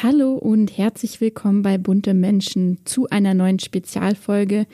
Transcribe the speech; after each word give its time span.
Hallo 0.00 0.34
und 0.34 0.78
herzlich 0.78 1.20
willkommen 1.20 1.62
bei 1.62 1.76
Bunte 1.76 2.14
Menschen 2.14 2.78
zu 2.84 3.08
einer 3.08 3.34
neuen 3.34 3.58
Spezialfolge. 3.58 4.66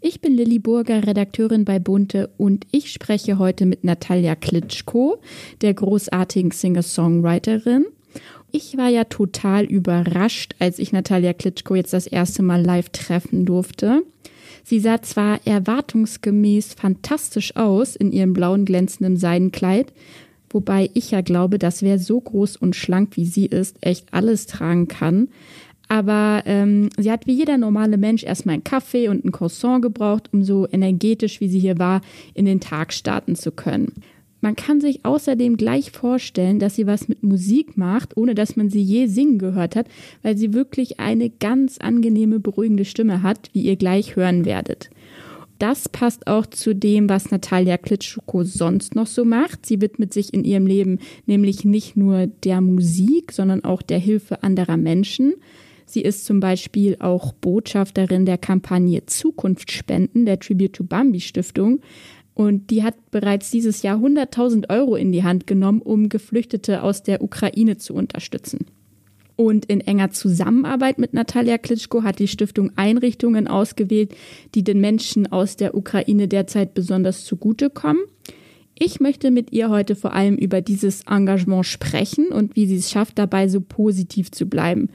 Ich 0.00 0.20
bin 0.20 0.34
Lilly 0.34 0.58
Burger, 0.58 1.06
Redakteurin 1.06 1.64
bei 1.64 1.78
Bunte 1.78 2.30
und 2.36 2.66
ich 2.72 2.90
spreche 2.90 3.38
heute 3.38 3.64
mit 3.64 3.84
Natalia 3.84 4.34
Klitschko, 4.34 5.20
der 5.60 5.74
großartigen 5.74 6.50
Singer-Songwriterin. 6.50 7.86
Ich 8.50 8.76
war 8.76 8.88
ja 8.88 9.04
total 9.04 9.66
überrascht, 9.66 10.56
als 10.58 10.80
ich 10.80 10.90
Natalia 10.92 11.32
Klitschko 11.32 11.76
jetzt 11.76 11.92
das 11.92 12.08
erste 12.08 12.42
Mal 12.42 12.60
live 12.60 12.88
treffen 12.88 13.46
durfte. 13.46 14.02
Sie 14.64 14.80
sah 14.80 15.00
zwar 15.00 15.38
erwartungsgemäß 15.46 16.74
fantastisch 16.74 17.54
aus 17.54 17.94
in 17.94 18.10
ihrem 18.10 18.32
blauen 18.32 18.64
glänzenden 18.64 19.16
Seidenkleid, 19.16 19.92
wobei 20.52 20.90
ich 20.94 21.10
ja 21.10 21.20
glaube, 21.20 21.58
dass 21.58 21.82
wer 21.82 21.98
so 21.98 22.20
groß 22.20 22.56
und 22.56 22.76
schlank 22.76 23.16
wie 23.16 23.26
sie 23.26 23.46
ist, 23.46 23.76
echt 23.80 24.12
alles 24.12 24.46
tragen 24.46 24.88
kann. 24.88 25.28
Aber 25.88 26.42
ähm, 26.46 26.88
sie 26.96 27.10
hat 27.10 27.26
wie 27.26 27.34
jeder 27.34 27.58
normale 27.58 27.98
Mensch 27.98 28.24
erstmal 28.24 28.54
einen 28.54 28.64
Kaffee 28.64 29.08
und 29.08 29.24
ein 29.24 29.32
Croissant 29.32 29.82
gebraucht, 29.82 30.30
um 30.32 30.42
so 30.42 30.66
energetisch, 30.70 31.40
wie 31.40 31.48
sie 31.48 31.58
hier 31.58 31.78
war, 31.78 32.00
in 32.34 32.46
den 32.46 32.60
Tag 32.60 32.92
starten 32.92 33.36
zu 33.36 33.52
können. 33.52 33.92
Man 34.40 34.56
kann 34.56 34.80
sich 34.80 35.04
außerdem 35.04 35.56
gleich 35.56 35.92
vorstellen, 35.92 36.58
dass 36.58 36.74
sie 36.74 36.86
was 36.86 37.08
mit 37.08 37.22
Musik 37.22 37.76
macht, 37.76 38.16
ohne 38.16 38.34
dass 38.34 38.56
man 38.56 38.70
sie 38.70 38.82
je 38.82 39.06
singen 39.06 39.38
gehört 39.38 39.76
hat, 39.76 39.86
weil 40.22 40.36
sie 40.36 40.52
wirklich 40.52 40.98
eine 40.98 41.30
ganz 41.30 41.78
angenehme, 41.78 42.40
beruhigende 42.40 42.84
Stimme 42.84 43.22
hat, 43.22 43.50
wie 43.52 43.62
ihr 43.62 43.76
gleich 43.76 44.16
hören 44.16 44.44
werdet 44.44 44.90
das 45.62 45.88
passt 45.88 46.26
auch 46.26 46.44
zu 46.44 46.74
dem, 46.74 47.08
was 47.08 47.30
Natalia 47.30 47.78
Klitschko 47.78 48.42
sonst 48.42 48.96
noch 48.96 49.06
so 49.06 49.24
macht. 49.24 49.64
Sie 49.64 49.80
widmet 49.80 50.12
sich 50.12 50.34
in 50.34 50.42
ihrem 50.42 50.66
Leben 50.66 50.98
nämlich 51.26 51.64
nicht 51.64 51.96
nur 51.96 52.26
der 52.26 52.60
Musik, 52.60 53.30
sondern 53.30 53.62
auch 53.62 53.80
der 53.80 54.00
Hilfe 54.00 54.42
anderer 54.42 54.76
Menschen. 54.76 55.34
Sie 55.86 56.02
ist 56.02 56.24
zum 56.24 56.40
Beispiel 56.40 56.96
auch 56.98 57.32
Botschafterin 57.34 58.26
der 58.26 58.38
Kampagne 58.38 59.06
Zukunft 59.06 59.70
spenden 59.70 60.26
der 60.26 60.40
Tribute 60.40 60.72
to 60.72 60.82
Bambi 60.82 61.20
Stiftung. 61.20 61.80
Und 62.34 62.70
die 62.70 62.82
hat 62.82 62.96
bereits 63.12 63.52
dieses 63.52 63.82
Jahr 63.82 63.98
100.000 63.98 64.68
Euro 64.68 64.96
in 64.96 65.12
die 65.12 65.22
Hand 65.22 65.46
genommen, 65.46 65.80
um 65.80 66.08
Geflüchtete 66.08 66.82
aus 66.82 67.04
der 67.04 67.22
Ukraine 67.22 67.76
zu 67.76 67.94
unterstützen. 67.94 68.66
Und 69.42 69.64
in 69.64 69.80
enger 69.80 70.12
Zusammenarbeit 70.12 71.00
mit 71.00 71.14
Natalia 71.14 71.58
Klitschko 71.58 72.04
hat 72.04 72.20
die 72.20 72.28
Stiftung 72.28 72.70
Einrichtungen 72.76 73.48
ausgewählt, 73.48 74.14
die 74.54 74.62
den 74.62 74.80
Menschen 74.80 75.32
aus 75.32 75.56
der 75.56 75.74
Ukraine 75.74 76.28
derzeit 76.28 76.74
besonders 76.74 77.24
zugutekommen. 77.24 78.04
Ich 78.78 79.00
möchte 79.00 79.32
mit 79.32 79.50
ihr 79.50 79.68
heute 79.68 79.96
vor 79.96 80.12
allem 80.12 80.36
über 80.36 80.60
dieses 80.60 81.02
Engagement 81.08 81.66
sprechen 81.66 82.28
und 82.28 82.54
wie 82.54 82.66
sie 82.66 82.76
es 82.76 82.92
schafft, 82.92 83.18
dabei 83.18 83.48
so 83.48 83.60
positiv 83.60 84.30
zu 84.30 84.46
bleiben. 84.46 84.90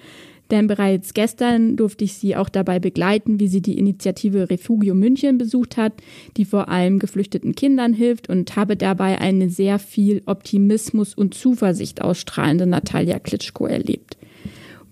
Denn 0.50 0.68
bereits 0.68 1.14
gestern 1.14 1.76
durfte 1.76 2.06
ich 2.06 2.14
sie 2.14 2.38
auch 2.38 2.48
dabei 2.48 2.80
begleiten, 2.80 3.42
wie 3.42 3.50
sie 3.50 3.62
die 3.62 3.78
Initiative 3.78 4.50
Refugio 4.50 4.96
München 4.96 5.38
besucht 5.38 5.76
hat, 5.76 5.92
die 6.38 6.46
vor 6.46 6.70
allem 6.70 7.00
geflüchteten 7.00 7.54
Kindern 7.54 7.92
hilft 7.92 8.30
und 8.30 8.56
habe 8.56 8.78
dabei 8.78 9.20
eine 9.20 9.50
sehr 9.50 9.78
viel 9.78 10.22
Optimismus 10.26 11.16
und 11.16 11.34
Zuversicht 11.34 12.02
ausstrahlende 12.02 12.66
Natalia 12.66 13.20
Klitschko 13.20 13.66
erlebt. 13.66 14.17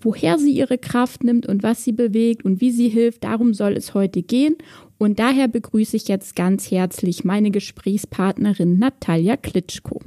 Woher 0.00 0.38
sie 0.38 0.52
ihre 0.52 0.78
Kraft 0.78 1.24
nimmt 1.24 1.46
und 1.46 1.62
was 1.62 1.84
sie 1.84 1.92
bewegt 1.92 2.44
und 2.44 2.60
wie 2.60 2.70
sie 2.70 2.88
hilft, 2.88 3.24
darum 3.24 3.54
soll 3.54 3.72
es 3.72 3.94
heute 3.94 4.22
gehen. 4.22 4.56
Und 4.98 5.18
daher 5.18 5.48
begrüße 5.48 5.96
ich 5.96 6.08
jetzt 6.08 6.36
ganz 6.36 6.70
herzlich 6.70 7.24
meine 7.24 7.50
Gesprächspartnerin 7.50 8.78
Natalia 8.78 9.36
Klitschko. 9.36 10.00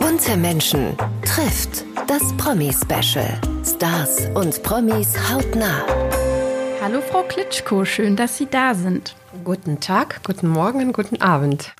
Bunte 0.00 0.36
Menschen 0.36 0.96
trifft 1.24 1.84
das 2.06 2.36
Promi-Special. 2.36 3.40
Stars 3.64 4.28
und 4.34 4.62
Promis 4.62 5.14
hautnah. 5.30 5.82
Hallo 6.82 7.00
Frau 7.00 7.22
Klitschko, 7.22 7.84
schön, 7.84 8.14
dass 8.14 8.36
Sie 8.36 8.46
da 8.46 8.74
sind. 8.74 9.16
Guten 9.42 9.80
Tag, 9.80 10.20
guten 10.24 10.48
Morgen, 10.48 10.92
guten 10.92 11.20
Abend. 11.20 11.74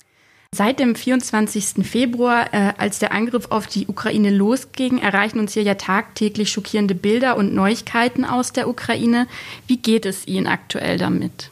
Seit 0.55 0.79
dem 0.79 0.95
24. 0.95 1.85
Februar, 1.85 2.53
äh, 2.53 2.71
als 2.77 2.97
der 2.97 3.11
Angriff 3.11 3.47
auf 3.49 3.67
die 3.67 3.87
Ukraine 3.87 4.29
losging, 4.29 4.99
erreichen 4.99 5.37
uns 5.37 5.51
hier 5.51 5.63
ja 5.63 5.75
tagtäglich 5.75 6.49
schockierende 6.49 6.95
Bilder 6.95 7.35
und 7.35 7.53
Neuigkeiten 7.53 8.23
aus 8.23 8.53
der 8.53 8.69
Ukraine. 8.69 9.27
Wie 9.67 9.75
geht 9.75 10.05
es 10.05 10.25
Ihnen 10.25 10.47
aktuell 10.47 10.97
damit? 10.97 11.49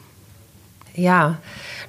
Ja, 0.94 1.36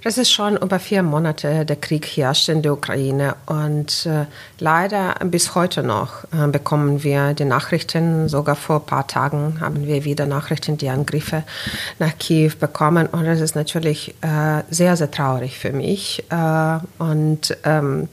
das 0.05 0.19
ist 0.19 0.31
schon 0.31 0.55
über 0.55 0.77
vier 0.77 1.01
Monate 1.01 1.66
der 1.66 1.77
Krieg 1.77 2.05
herrscht 2.05 2.47
in 2.47 2.61
der 2.61 2.73
Ukraine 2.73 3.35
und 3.47 4.05
äh, 4.05 4.27
leider 4.59 5.16
bis 5.25 5.55
heute 5.55 5.81
noch 5.81 6.25
äh, 6.25 6.47
bekommen 6.47 7.03
wir 7.03 7.33
die 7.33 7.43
Nachrichten. 7.43 8.29
Sogar 8.29 8.55
vor 8.55 8.81
ein 8.81 8.85
paar 8.85 9.07
Tagen 9.07 9.59
haben 9.61 9.88
wir 9.88 10.03
wieder 10.03 10.27
Nachrichten, 10.27 10.77
die 10.77 10.89
Angriffe 10.89 11.41
nach 11.97 12.15
Kiew 12.19 12.51
bekommen 12.59 13.07
und 13.07 13.25
das 13.25 13.41
ist 13.41 13.55
natürlich 13.55 14.13
äh, 14.21 14.61
sehr, 14.69 14.95
sehr 14.95 15.09
traurig 15.09 15.57
für 15.57 15.71
mich 15.71 16.23
äh, 16.29 16.79
und 16.99 17.57
ähm, 17.63 18.07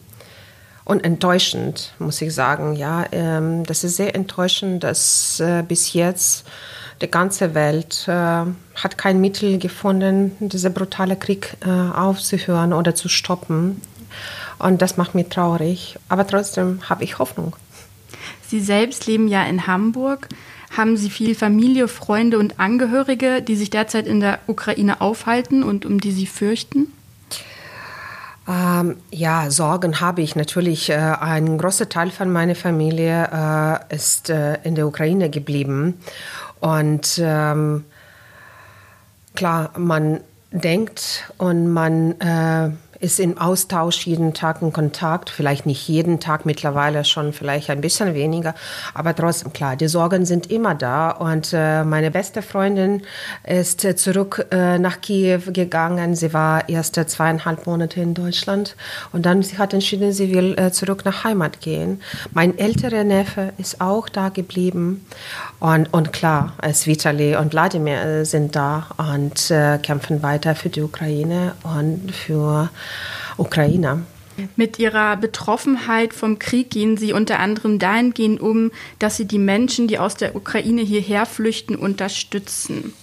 und 0.85 1.05
enttäuschend, 1.05 1.93
muss 1.99 2.23
ich 2.23 2.35
sagen. 2.35 2.75
Ja, 2.75 3.05
ähm, 3.13 3.65
das 3.67 3.85
ist 3.85 3.97
sehr 3.97 4.15
enttäuschend, 4.15 4.83
dass 4.83 5.41
äh, 5.41 5.63
bis 5.63 5.93
jetzt 5.93 6.47
die 7.03 7.11
ganze 7.11 7.55
Welt 7.55 8.05
äh, 8.07 8.13
hat 8.13 8.97
kein 8.97 9.21
Mittel 9.21 9.59
gefunden, 9.59 10.33
diesen 10.41 10.73
brutalen 10.73 11.19
Krieg 11.19 11.57
äh, 11.67 11.69
aufzuhören 11.69 12.73
oder 12.73 12.95
zu 12.95 13.09
stoppen. 13.09 13.81
Und 14.59 14.81
das 14.81 14.97
macht 14.97 15.15
mich 15.15 15.29
traurig. 15.29 15.99
Aber 16.09 16.27
trotzdem 16.27 16.89
habe 16.89 17.05
ich 17.05 17.19
Hoffnung. 17.19 17.57
Sie 18.47 18.61
selbst 18.61 19.07
leben 19.07 19.29
ja 19.29 19.43
in 19.45 19.67
Hamburg. 19.67 20.29
Haben 20.77 20.97
Sie 20.97 21.11
viel 21.11 21.35
Familie, 21.35 21.89
Freunde 21.89 22.39
und 22.39 22.59
Angehörige, 22.59 23.43
die 23.43 23.57
sich 23.57 23.71
derzeit 23.71 24.07
in 24.07 24.21
der 24.21 24.39
Ukraine 24.47 25.01
aufhalten 25.01 25.63
und 25.63 25.85
um 25.85 26.01
die 26.01 26.13
Sie 26.13 26.27
fürchten? 26.27 26.93
Ähm, 28.49 28.97
ja, 29.11 29.51
Sorgen 29.51 30.01
habe 30.01 30.23
ich 30.23 30.35
natürlich. 30.35 30.91
Äh, 30.91 30.95
ein 30.95 31.59
großer 31.59 31.89
Teil 31.89 32.11
von 32.11 32.33
meiner 32.33 32.55
Familie 32.55 33.29
äh, 33.33 33.95
ist 33.95 34.31
äh, 34.31 34.59
in 34.65 34.75
der 34.75 34.87
Ukraine 34.87 35.31
geblieben. 35.31 36.01
Und 36.63 37.21
ähm, 37.21 37.85
klar, 39.35 39.71
man 39.77 40.21
denkt 40.53 41.33
und 41.37 41.73
man 41.73 42.13
äh, 42.21 42.71
ist 43.03 43.19
im 43.19 43.37
Austausch 43.37 44.07
jeden 44.07 44.33
Tag 44.33 44.63
in 44.63 44.73
Kontakt, 44.73 45.29
vielleicht 45.29 45.67
nicht 45.67 45.89
jeden 45.89 46.21
Tag 46.21 46.47
mittlerweile 46.47 47.05
schon 47.05 47.33
vielleicht 47.33 47.69
ein 47.69 47.81
bisschen 47.81 48.15
weniger, 48.15 48.55
aber 48.95 49.15
trotzdem 49.15 49.53
klar, 49.53 49.75
die 49.75 49.89
Sorgen 49.89 50.25
sind 50.25 50.51
immer 50.51 50.77
da 50.77 51.11
und 51.11 51.51
äh, 51.53 51.83
meine 51.83 52.13
beste 52.13 52.43
Freundin 52.43 53.03
ist 53.45 53.85
äh, 53.85 53.97
zurück 53.97 54.47
äh, 54.53 54.79
nach 54.79 55.01
Kiew 55.01 55.41
gegangen. 55.53 56.15
Sie 56.15 56.33
war 56.33 56.69
erst 56.69 56.97
äh, 56.97 57.07
zweieinhalb 57.07 57.67
Monate 57.67 58.01
in 58.01 58.15
Deutschland 58.15 58.77
und 59.11 59.27
dann 59.27 59.43
sie 59.43 59.59
hat 59.59 59.75
entschieden, 59.75 60.13
sie 60.13 60.33
will 60.33 60.57
äh, 60.57 60.71
zurück 60.71 61.05
nach 61.05 61.25
Heimat 61.25 61.61
gehen. 61.61 62.01
Mein 62.33 62.57
älterer 62.57 63.03
Neffe 63.03 63.53
ist 63.59 63.81
auch 63.81 64.09
da 64.09 64.29
geblieben 64.29 65.05
und, 65.59 65.93
und 65.93 66.13
klar, 66.13 66.53
es 66.63 66.87
Vitali 66.87 67.35
und 67.35 67.53
Wladimir 67.53 68.25
sind 68.25 68.55
da 68.55 68.87
und 68.97 69.53
kämpfen 69.83 70.23
weiter 70.23 70.55
für 70.55 70.69
die 70.69 70.83
Ukraine 70.83 71.55
und 71.65 72.13
für 72.13 72.71
Ukrainer. 73.37 74.03
Mit 74.57 74.79
ihrer 74.79 75.17
Betroffenheit 75.17 76.15
vom 76.15 76.39
Krieg 76.39 76.71
gehen 76.71 76.97
sie 76.97 77.13
unter 77.13 77.39
anderem 77.39 77.79
dahingehend 77.79 78.41
um, 78.41 78.71
dass 78.99 79.17
sie 79.17 79.27
die 79.27 79.39
Menschen, 79.39 79.89
die 79.89 79.99
aus 79.99 80.17
der 80.17 80.35
Ukraine 80.35 80.83
hierher 80.83 81.27
flüchten, 81.27 81.77
unterstützen. 81.77 82.95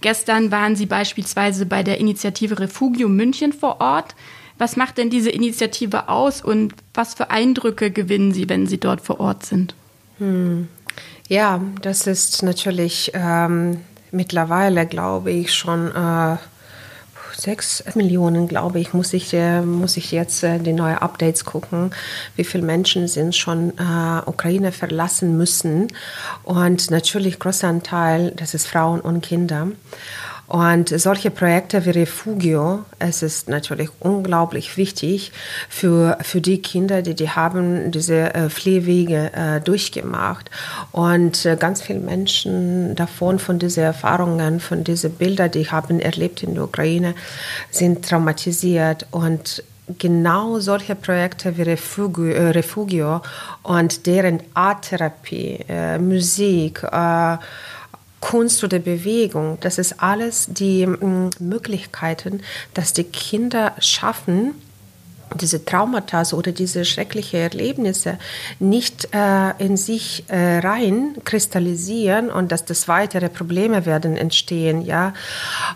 Gestern 0.00 0.50
waren 0.50 0.76
sie 0.76 0.86
beispielsweise 0.86 1.64
bei 1.64 1.82
der 1.82 1.98
Initiative 1.98 2.58
Refugio 2.58 3.08
München 3.08 3.52
vor 3.52 3.80
Ort. 3.80 4.14
Was 4.58 4.76
macht 4.76 4.98
denn 4.98 5.10
diese 5.10 5.30
Initiative 5.30 6.08
aus 6.08 6.42
und 6.42 6.74
was 6.92 7.14
für 7.14 7.30
Eindrücke 7.30 7.90
gewinnen 7.90 8.32
Sie, 8.32 8.48
wenn 8.48 8.66
Sie 8.66 8.78
dort 8.78 9.00
vor 9.00 9.18
Ort 9.18 9.46
sind? 9.46 9.74
Hm. 10.18 10.68
Ja, 11.28 11.60
das 11.82 12.06
ist 12.06 12.42
natürlich 12.42 13.12
ähm, 13.14 13.80
mittlerweile, 14.12 14.86
glaube 14.86 15.30
ich, 15.30 15.54
schon 15.54 15.88
äh, 15.88 16.36
sechs 17.36 17.82
Millionen, 17.94 18.48
glaube 18.48 18.80
ich, 18.80 18.92
muss 18.92 19.12
ich, 19.12 19.32
äh, 19.34 19.60
muss 19.60 19.96
ich 19.96 20.12
jetzt 20.12 20.42
äh, 20.42 20.58
die 20.58 20.72
neuen 20.72 20.98
Updates 20.98 21.44
gucken, 21.44 21.90
wie 22.36 22.44
viele 22.44 22.64
Menschen 22.64 23.08
sind 23.08 23.34
schon 23.34 23.70
äh, 23.78 24.22
Ukraine 24.26 24.72
verlassen 24.72 25.36
müssen. 25.36 25.88
Und 26.42 26.90
natürlich 26.90 27.38
großer 27.38 27.68
Anteil, 27.68 28.32
das 28.36 28.54
ist 28.54 28.66
Frauen 28.66 29.00
und 29.00 29.22
Kinder. 29.22 29.68
Und 30.46 30.88
solche 30.88 31.30
Projekte 31.30 31.86
wie 31.86 31.90
Refugio, 31.90 32.84
es 32.98 33.22
ist 33.22 33.48
natürlich 33.48 33.88
unglaublich 34.00 34.76
wichtig 34.76 35.32
für, 35.68 36.18
für 36.20 36.40
die 36.40 36.60
Kinder, 36.60 37.02
die, 37.02 37.14
die 37.14 37.30
haben 37.30 37.90
diese 37.90 38.34
äh, 38.34 38.50
Fliehwege 38.50 39.32
äh, 39.32 39.60
durchgemacht. 39.60 40.50
Und 40.92 41.46
äh, 41.46 41.56
ganz 41.56 41.80
viele 41.80 42.00
Menschen 42.00 42.94
davon, 42.94 43.38
von 43.38 43.58
diesen 43.58 43.84
Erfahrungen, 43.84 44.60
von 44.60 44.84
diesen 44.84 45.12
Bildern, 45.12 45.50
die 45.50 45.70
haben 45.70 45.98
erlebt 45.98 46.42
in 46.42 46.54
der 46.54 46.64
Ukraine, 46.64 47.14
sind 47.70 48.06
traumatisiert 48.06 49.06
und 49.10 49.62
genau 49.98 50.58
solche 50.60 50.94
Projekte 50.94 51.56
wie 51.56 51.62
Refugio, 51.62 52.26
äh, 52.26 52.50
Refugio 52.50 53.20
und 53.62 54.06
deren 54.06 54.40
Arttherapie, 54.54 55.64
äh, 55.68 55.98
Musik, 55.98 56.82
äh, 56.82 57.36
Kunst 58.24 58.64
oder 58.64 58.78
Bewegung, 58.78 59.58
das 59.60 59.76
ist 59.76 60.00
alles 60.00 60.46
die 60.48 60.86
mm, 60.86 61.28
Möglichkeiten, 61.40 62.40
dass 62.72 62.94
die 62.94 63.04
Kinder 63.04 63.74
schaffen, 63.80 64.54
diese 65.34 65.62
Traumata 65.66 66.22
oder 66.32 66.52
diese 66.52 66.86
schrecklichen 66.86 67.40
Erlebnisse 67.40 68.16
nicht 68.60 69.08
äh, 69.12 69.50
in 69.58 69.76
sich 69.76 70.24
äh, 70.28 70.60
rein 70.60 71.16
kristallisieren 71.24 72.30
und 72.30 72.50
dass 72.50 72.64
das 72.64 72.88
weitere 72.88 73.28
Probleme 73.28 73.84
werden 73.84 74.16
entstehen, 74.16 74.80
ja, 74.80 75.12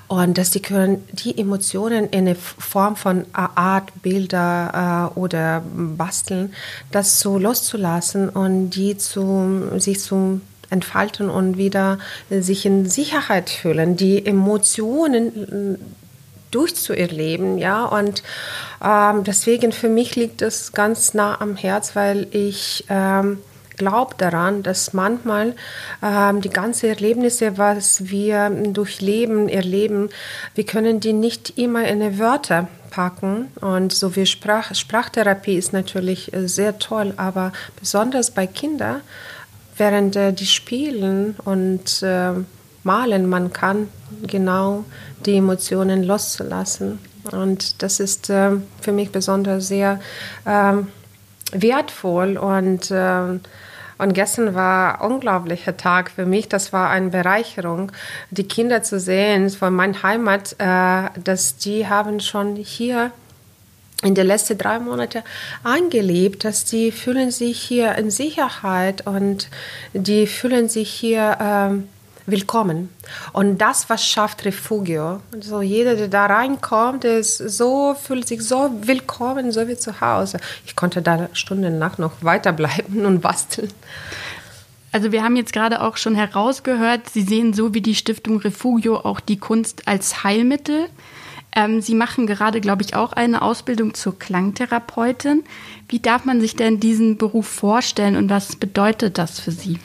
und 0.06 0.38
dass 0.38 0.50
die 0.50 0.62
können 0.62 1.06
die 1.12 1.36
Emotionen 1.38 2.06
in 2.06 2.20
eine 2.20 2.34
Form 2.34 2.96
von 2.96 3.26
Art, 3.34 3.92
Bilder 4.00 5.12
äh, 5.14 5.18
oder 5.18 5.62
Basteln, 5.74 6.54
das 6.92 7.20
so 7.20 7.36
loszulassen 7.36 8.30
und 8.30 8.70
die 8.70 8.96
zu 8.96 9.68
sich 9.76 10.00
zu 10.00 10.40
entfalten 10.70 11.30
und 11.30 11.56
wieder 11.56 11.98
sich 12.30 12.66
in 12.66 12.88
Sicherheit 12.88 13.50
fühlen, 13.50 13.96
die 13.96 14.24
Emotionen 14.24 15.78
durchzuerleben, 16.50 17.58
ja. 17.58 17.84
Und 17.84 18.22
ähm, 18.82 19.24
deswegen 19.24 19.72
für 19.72 19.88
mich 19.88 20.16
liegt 20.16 20.42
es 20.42 20.72
ganz 20.72 21.14
nah 21.14 21.40
am 21.40 21.56
Herz, 21.56 21.94
weil 21.94 22.26
ich 22.30 22.84
ähm, 22.88 23.38
glaube 23.76 24.14
daran, 24.18 24.62
dass 24.62 24.92
manchmal 24.92 25.54
ähm, 26.02 26.40
die 26.40 26.50
ganzen 26.50 26.88
Erlebnisse, 26.88 27.58
was 27.58 28.10
wir 28.10 28.50
durchleben, 28.50 29.48
erleben, 29.48 30.10
wir 30.54 30.64
können 30.64 31.00
die 31.00 31.12
nicht 31.12 31.58
immer 31.58 31.86
in 31.86 32.18
Wörter 32.18 32.68
packen. 32.90 33.48
Und 33.60 33.92
so 33.92 34.16
wie 34.16 34.26
Sprach, 34.26 34.74
Sprachtherapie 34.74 35.56
ist 35.56 35.72
natürlich 35.72 36.32
äh, 36.32 36.48
sehr 36.48 36.78
toll, 36.78 37.14
aber 37.16 37.52
besonders 37.78 38.30
bei 38.30 38.46
Kindern, 38.46 39.02
während 39.78 40.16
äh, 40.16 40.32
die 40.32 40.46
spielen 40.46 41.36
und 41.44 42.02
äh, 42.02 42.32
malen, 42.82 43.28
man 43.28 43.52
kann 43.52 43.88
genau 44.26 44.84
die 45.24 45.36
Emotionen 45.36 46.04
loszulassen. 46.04 46.98
Und 47.32 47.82
das 47.82 48.00
ist 48.00 48.30
äh, 48.30 48.52
für 48.80 48.92
mich 48.92 49.10
besonders 49.10 49.68
sehr 49.68 50.00
äh, 50.44 50.72
wertvoll 51.52 52.36
und 52.36 52.90
äh, 52.90 53.38
und 54.00 54.14
gestern 54.14 54.54
war 54.54 55.02
ein 55.02 55.10
unglaublicher 55.10 55.76
Tag 55.76 56.12
für 56.12 56.24
mich. 56.24 56.48
Das 56.48 56.72
war 56.72 56.88
eine 56.88 57.10
Bereicherung, 57.10 57.90
die 58.30 58.46
Kinder 58.46 58.84
zu 58.84 59.00
sehen 59.00 59.50
von 59.50 59.74
meiner 59.74 60.02
Heimat, 60.04 60.54
äh, 60.58 61.10
dass 61.22 61.56
die 61.56 61.88
haben 61.88 62.20
schon 62.20 62.54
hier 62.54 63.10
in 64.02 64.14
den 64.14 64.26
letzten 64.26 64.56
drei 64.56 64.78
Monaten 64.78 65.22
eingelebt, 65.64 66.44
dass 66.44 66.64
die 66.64 66.92
fühlen 66.92 67.30
sich 67.30 67.60
hier 67.60 67.96
in 67.96 68.10
Sicherheit 68.10 69.06
und 69.06 69.48
die 69.92 70.26
fühlen 70.26 70.68
sich 70.68 70.90
hier 70.90 71.36
äh, 71.40 72.30
willkommen. 72.30 72.90
Und 73.32 73.58
das, 73.58 73.88
was 73.90 74.06
schafft 74.06 74.44
Refugio. 74.44 75.20
Also 75.32 75.62
jeder, 75.62 75.96
der 75.96 76.08
da 76.08 76.26
reinkommt, 76.26 77.04
ist 77.04 77.38
so, 77.38 77.96
fühlt 78.00 78.28
sich 78.28 78.42
so 78.42 78.70
willkommen, 78.82 79.50
so 79.50 79.66
wie 79.66 79.76
zu 79.76 80.00
Hause. 80.00 80.38
Ich 80.64 80.76
konnte 80.76 81.02
da 81.02 81.28
stundenlang 81.32 81.92
noch 81.98 82.12
weiterbleiben 82.20 83.04
und 83.04 83.20
basteln. 83.20 83.72
Also 84.92 85.12
wir 85.12 85.22
haben 85.22 85.36
jetzt 85.36 85.52
gerade 85.52 85.82
auch 85.82 85.96
schon 85.96 86.14
herausgehört, 86.14 87.10
Sie 87.10 87.22
sehen 87.22 87.52
so 87.52 87.74
wie 87.74 87.82
die 87.82 87.94
Stiftung 87.94 88.38
Refugio 88.38 88.96
auch 88.96 89.20
die 89.20 89.38
Kunst 89.38 89.86
als 89.86 90.24
Heilmittel. 90.24 90.88
Ähm, 91.54 91.80
Sie 91.80 91.94
machen 91.94 92.26
gerade, 92.26 92.60
glaube 92.60 92.82
ich, 92.82 92.94
auch 92.94 93.12
eine 93.12 93.42
Ausbildung 93.42 93.94
zur 93.94 94.18
Klangtherapeutin. 94.18 95.44
Wie 95.88 96.00
darf 96.00 96.24
man 96.24 96.40
sich 96.40 96.56
denn 96.56 96.80
diesen 96.80 97.16
Beruf 97.16 97.46
vorstellen 97.46 98.16
und 98.16 98.30
was 98.30 98.56
bedeutet 98.56 99.18
das 99.18 99.40
für 99.40 99.52
Sie? 99.52 99.78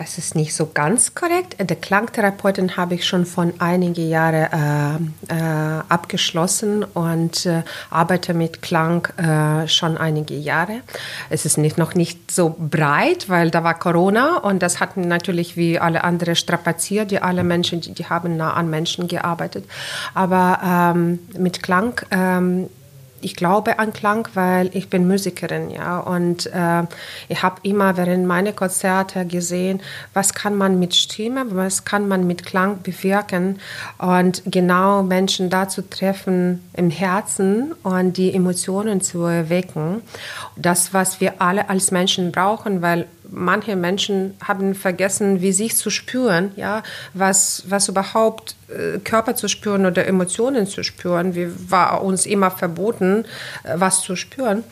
Es 0.00 0.16
ist 0.16 0.36
nicht 0.36 0.54
so 0.54 0.70
ganz 0.72 1.16
korrekt. 1.16 1.56
Der 1.58 1.74
Klangtherapeutin 1.74 2.76
habe 2.76 2.94
ich 2.94 3.04
schon 3.04 3.26
von 3.26 3.52
einigen 3.58 4.08
Jahren 4.08 5.10
äh, 5.28 5.34
äh, 5.34 5.82
abgeschlossen 5.88 6.84
und 6.84 7.46
äh, 7.46 7.64
arbeite 7.90 8.32
mit 8.32 8.62
Klang 8.62 9.06
äh, 9.16 9.66
schon 9.66 9.98
einige 9.98 10.34
Jahre. 10.34 10.82
Es 11.30 11.44
ist 11.44 11.58
nicht, 11.58 11.78
noch 11.78 11.94
nicht 11.94 12.30
so 12.30 12.54
breit, 12.56 13.28
weil 13.28 13.50
da 13.50 13.64
war 13.64 13.76
Corona 13.76 14.36
und 14.36 14.62
das 14.62 14.78
hatten 14.78 15.00
natürlich 15.08 15.56
wie 15.56 15.80
alle 15.80 16.04
anderen 16.04 16.36
strapaziert. 16.36 17.10
Die 17.10 17.20
alle 17.20 17.42
Menschen, 17.42 17.80
die, 17.80 17.92
die 17.92 18.06
haben 18.06 18.36
nah 18.36 18.52
an 18.52 18.70
Menschen 18.70 19.08
gearbeitet. 19.08 19.64
Aber 20.14 20.94
ähm, 20.94 21.18
mit 21.36 21.60
Klang 21.60 22.00
ähm, 22.12 22.68
ich 23.20 23.36
glaube 23.36 23.78
an 23.78 23.92
Klang, 23.92 24.28
weil 24.34 24.70
ich 24.74 24.88
bin 24.88 25.06
Musikerin, 25.08 25.70
ja, 25.70 25.98
und 25.98 26.46
äh, 26.46 26.82
ich 27.28 27.42
habe 27.42 27.56
immer 27.62 27.96
während 27.96 28.26
meiner 28.26 28.52
Konzerte 28.52 29.26
gesehen, 29.26 29.80
was 30.14 30.34
kann 30.34 30.54
man 30.56 30.78
mit 30.78 30.94
Stimme, 30.94 31.44
was 31.50 31.84
kann 31.84 32.08
man 32.08 32.26
mit 32.26 32.44
Klang 32.44 32.82
bewirken 32.82 33.60
und 33.98 34.42
genau 34.46 35.02
Menschen 35.02 35.50
dazu 35.50 35.82
treffen 35.82 36.62
im 36.74 36.90
Herzen 36.90 37.72
und 37.82 38.16
die 38.16 38.34
Emotionen 38.34 39.00
zu 39.00 39.22
erwecken. 39.24 40.02
Das, 40.56 40.94
was 40.94 41.20
wir 41.20 41.40
alle 41.40 41.68
als 41.68 41.90
Menschen 41.90 42.32
brauchen, 42.32 42.82
weil 42.82 43.06
manche 43.30 43.76
Menschen 43.76 44.34
haben 44.42 44.74
vergessen, 44.74 45.40
wie 45.40 45.52
sich 45.52 45.76
zu 45.76 45.90
spüren, 45.90 46.52
ja, 46.56 46.82
was, 47.14 47.64
was 47.68 47.88
überhaupt 47.88 48.56
äh, 48.68 48.98
Körper 48.98 49.34
zu 49.34 49.48
spüren 49.48 49.86
oder 49.86 50.06
Emotionen 50.06 50.66
zu 50.66 50.82
spüren. 50.82 51.34
Wir 51.34 51.52
war 51.70 52.02
uns 52.02 52.26
immer 52.26 52.50
verboten, 52.50 53.24
äh, 53.64 53.74
was 53.74 54.02
zu 54.02 54.16
spüren. 54.16 54.64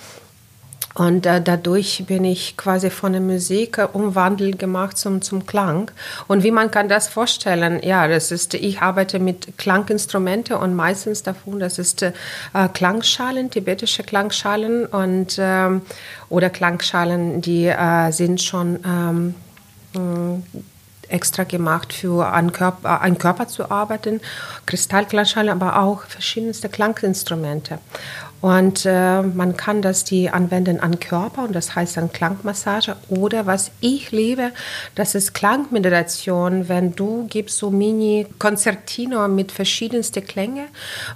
Und 0.97 1.27
äh, 1.27 1.43
dadurch 1.43 2.05
bin 2.07 2.25
ich 2.25 2.57
quasi 2.57 2.89
von 2.89 3.13
der 3.13 3.21
Musik 3.21 3.77
äh, 3.77 3.87
umwandelt 3.93 4.59
gemacht 4.59 4.97
zum, 4.97 5.21
zum 5.21 5.45
Klang. 5.45 5.91
Und 6.27 6.43
wie 6.43 6.51
man 6.51 6.71
kann 6.71 6.89
das 6.89 7.07
vorstellen? 7.07 7.83
Ja, 7.83 8.09
das 8.09 8.31
ist, 8.31 8.55
ich 8.55 8.81
arbeite 8.81 9.19
mit 9.19 9.59
Klanginstrumente 9.59 10.57
und 10.57 10.75
meistens 10.75 11.23
davon, 11.23 11.61
das 11.61 11.79
ist 11.79 12.01
äh, 12.01 12.13
Klangschalen, 12.73 13.51
tibetische 13.51 14.05
Klangschalen 14.05 14.87
und, 14.87 15.37
ähm, 15.39 15.83
oder 16.31 16.49
Klangschalen, 16.49 17.43
die 17.43 17.67
äh, 17.67 18.11
sind 18.11 18.41
schon 18.41 18.79
ähm, 18.87 19.35
extra 21.09 21.45
gemacht 21.45 21.93
für 21.93 22.33
einen 22.33 22.53
Körper, 22.53 23.01
einen 23.01 23.19
Körper 23.19 23.49
zu 23.49 23.71
arbeiten, 23.71 24.21
Kristallklangschalen, 24.67 25.51
aber 25.51 25.81
auch 25.81 26.03
verschiedenste 26.03 26.69
Klanginstrumente. 26.69 27.79
Und 28.41 28.85
äh, 28.85 29.23
man 29.23 29.57
kann 29.57 29.81
das 29.83 30.05
die 30.05 30.29
anwenden 30.31 30.81
an 30.81 31.01
Körper 31.01 31.45
und 31.45 31.55
das 31.55 31.75
heißt 31.75 31.97
dann 31.97 32.13
Klangmassage 32.13 32.97
oder 33.09 33.47
was 33.47 33.71
ich 33.81 34.13
liebe, 34.13 34.51
das 34.95 35.15
ist 35.15 35.33
Klangmeditation, 35.33 36.69
wenn 36.69 36.95
du 36.95 37.27
gibst 37.29 37.59
so 37.59 37.71
Mini 37.71 38.27
Konzertino 38.39 39.27
mit 39.29 39.53
verschiedensten 39.53 40.25
Klänge, 40.25 40.67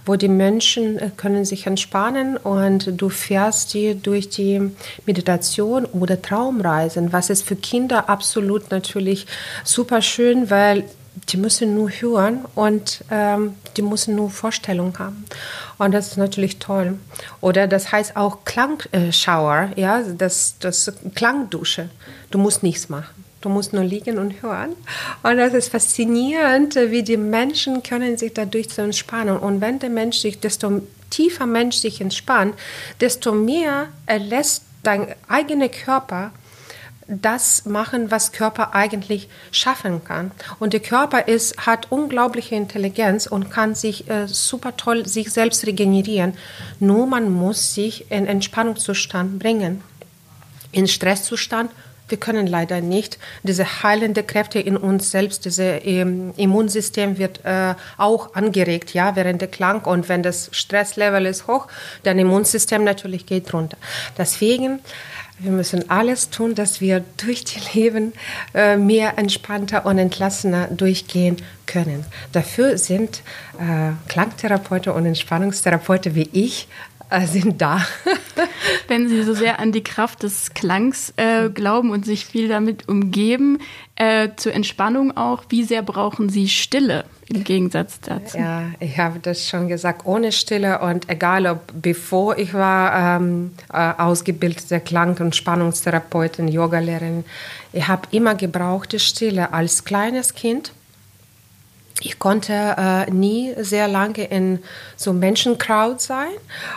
wo 0.06 0.16
die 0.16 0.28
Menschen 0.28 0.98
äh, 0.98 1.10
können 1.16 1.44
sich 1.44 1.66
entspannen 1.66 2.36
und 2.36 3.00
du 3.00 3.10
fährst 3.10 3.74
die 3.74 3.94
durch 4.00 4.30
die 4.30 4.72
Meditation 5.04 5.84
oder 5.84 6.20
Traumreisen, 6.20 7.12
was 7.12 7.28
ist 7.28 7.46
für 7.46 7.56
Kinder 7.56 8.08
absolut 8.08 8.70
natürlich 8.70 9.26
super 9.64 10.00
schön, 10.00 10.50
weil 10.50 10.84
die 11.14 11.36
müssen 11.36 11.74
nur 11.74 11.90
hören 11.90 12.44
und 12.54 13.04
ähm, 13.10 13.54
die 13.76 13.82
müssen 13.82 14.14
nur 14.14 14.30
Vorstellungen 14.30 14.98
haben. 14.98 15.24
Und 15.78 15.92
das 15.92 16.08
ist 16.08 16.16
natürlich 16.16 16.58
toll. 16.58 16.98
Oder 17.40 17.66
das 17.66 17.92
heißt 17.92 18.16
auch 18.16 18.44
Klangschauer, 18.44 19.70
ja, 19.76 20.02
das, 20.02 20.56
das 20.60 20.92
Klangdusche. 21.14 21.90
Du 22.30 22.38
musst 22.38 22.62
nichts 22.62 22.88
machen. 22.88 23.14
Du 23.40 23.48
musst 23.48 23.72
nur 23.72 23.84
liegen 23.84 24.18
und 24.18 24.42
hören. 24.42 24.76
Und 25.22 25.38
das 25.38 25.54
ist 25.54 25.70
faszinierend, 25.70 26.74
wie 26.74 27.02
die 27.02 27.16
Menschen 27.16 27.82
können 27.82 28.18
sich 28.18 28.34
dadurch 28.34 28.68
zu 28.68 28.82
entspannen. 28.82 29.38
Und 29.38 29.60
wenn 29.60 29.78
der 29.78 29.88
Mensch 29.88 30.18
sich, 30.18 30.38
desto 30.40 30.82
tiefer 31.08 31.46
Mensch 31.46 31.76
sich 31.76 32.00
entspannt, 32.00 32.54
desto 33.00 33.32
mehr 33.32 33.88
erlässt 34.06 34.64
dein 34.82 35.14
eigener 35.28 35.68
Körper 35.68 36.32
das 37.10 37.64
machen, 37.64 38.10
was 38.10 38.32
Körper 38.32 38.74
eigentlich 38.74 39.28
schaffen 39.50 40.04
kann. 40.04 40.30
Und 40.58 40.72
der 40.72 40.80
Körper 40.80 41.26
ist, 41.26 41.66
hat 41.66 41.90
unglaubliche 41.90 42.54
Intelligenz 42.54 43.26
und 43.26 43.50
kann 43.50 43.74
sich 43.74 44.08
äh, 44.08 44.26
super 44.28 44.76
toll 44.76 45.06
sich 45.06 45.32
selbst 45.32 45.66
regenerieren. 45.66 46.34
Nur 46.78 47.06
man 47.06 47.30
muss 47.30 47.74
sich 47.74 48.10
in 48.10 48.26
Entspannungszustand 48.26 49.38
bringen. 49.38 49.82
In 50.72 50.86
Stresszustand 50.86 51.70
wir 52.10 52.18
können 52.18 52.46
leider 52.46 52.80
nicht. 52.80 53.18
Diese 53.42 53.82
heilende 53.82 54.22
Kräfte 54.22 54.58
in 54.58 54.76
uns 54.76 55.10
selbst, 55.10 55.44
dieses 55.44 55.80
ähm, 55.84 56.34
Immunsystem 56.36 57.18
wird 57.18 57.44
äh, 57.44 57.74
auch 57.96 58.34
angeregt, 58.34 58.94
ja, 58.94 59.16
während 59.16 59.40
der 59.40 59.48
Klang. 59.48 59.82
Und 59.82 60.08
wenn 60.08 60.22
das 60.22 60.50
Stresslevel 60.52 61.26
ist 61.26 61.46
hoch, 61.46 61.68
dann 62.02 62.18
Immunsystem 62.18 62.84
natürlich 62.84 63.26
geht 63.26 63.52
runter. 63.54 63.76
Deswegen 64.18 64.80
wir 65.42 65.52
müssen 65.52 65.88
alles 65.90 66.30
tun, 66.30 66.54
dass 66.54 66.80
wir 66.80 67.04
durch 67.16 67.44
die 67.44 67.60
Leben 67.78 68.12
äh, 68.54 68.76
mehr 68.76 69.18
entspannter 69.18 69.86
und 69.86 69.98
entlassener 69.98 70.68
durchgehen 70.68 71.36
können. 71.66 72.04
Dafür 72.32 72.78
sind 72.78 73.22
äh, 73.58 73.92
Klangtherapeuten 74.08 74.92
und 74.92 75.06
Entspannungstherapeuten 75.06 76.14
wie 76.14 76.28
ich 76.32 76.68
äh, 77.10 77.26
sind 77.26 77.60
da. 77.60 77.80
Wenn 78.88 79.08
Sie 79.08 79.22
so 79.22 79.34
sehr 79.34 79.58
an 79.58 79.72
die 79.72 79.82
Kraft 79.82 80.22
des 80.22 80.54
Klangs 80.54 81.12
äh, 81.16 81.48
glauben 81.48 81.90
und 81.90 82.04
sich 82.04 82.26
viel 82.26 82.48
damit 82.48 82.88
umgeben, 82.88 83.58
äh, 83.96 84.30
zur 84.36 84.54
Entspannung 84.54 85.16
auch, 85.16 85.44
wie 85.48 85.62
sehr 85.62 85.82
brauchen 85.82 86.28
Sie 86.28 86.48
Stille 86.48 87.04
im 87.28 87.44
Gegensatz 87.44 88.00
dazu? 88.00 88.38
Ja, 88.38 88.70
ich 88.80 88.98
habe 88.98 89.18
das 89.20 89.46
schon 89.48 89.68
gesagt, 89.68 90.06
ohne 90.06 90.32
Stille 90.32 90.80
und 90.80 91.08
egal 91.08 91.46
ob 91.46 91.60
bevor 91.80 92.38
ich 92.38 92.54
war 92.54 93.18
ähm, 93.20 93.52
äh, 93.72 93.92
ausgebildete 93.98 94.80
Klang- 94.80 95.18
und 95.18 95.36
Spannungstherapeutin, 95.36 96.48
Yogalehrerin, 96.48 97.24
ich 97.72 97.86
habe 97.86 98.08
immer 98.10 98.34
gebrauchte 98.34 98.98
Stille 98.98 99.52
als 99.52 99.84
kleines 99.84 100.34
Kind 100.34 100.72
ich 102.00 102.18
konnte 102.18 102.52
äh, 102.52 103.10
nie 103.10 103.54
sehr 103.58 103.86
lange 103.86 104.24
in 104.24 104.60
so 104.96 105.12
Menschencrowd 105.12 106.00
sein 106.00 106.30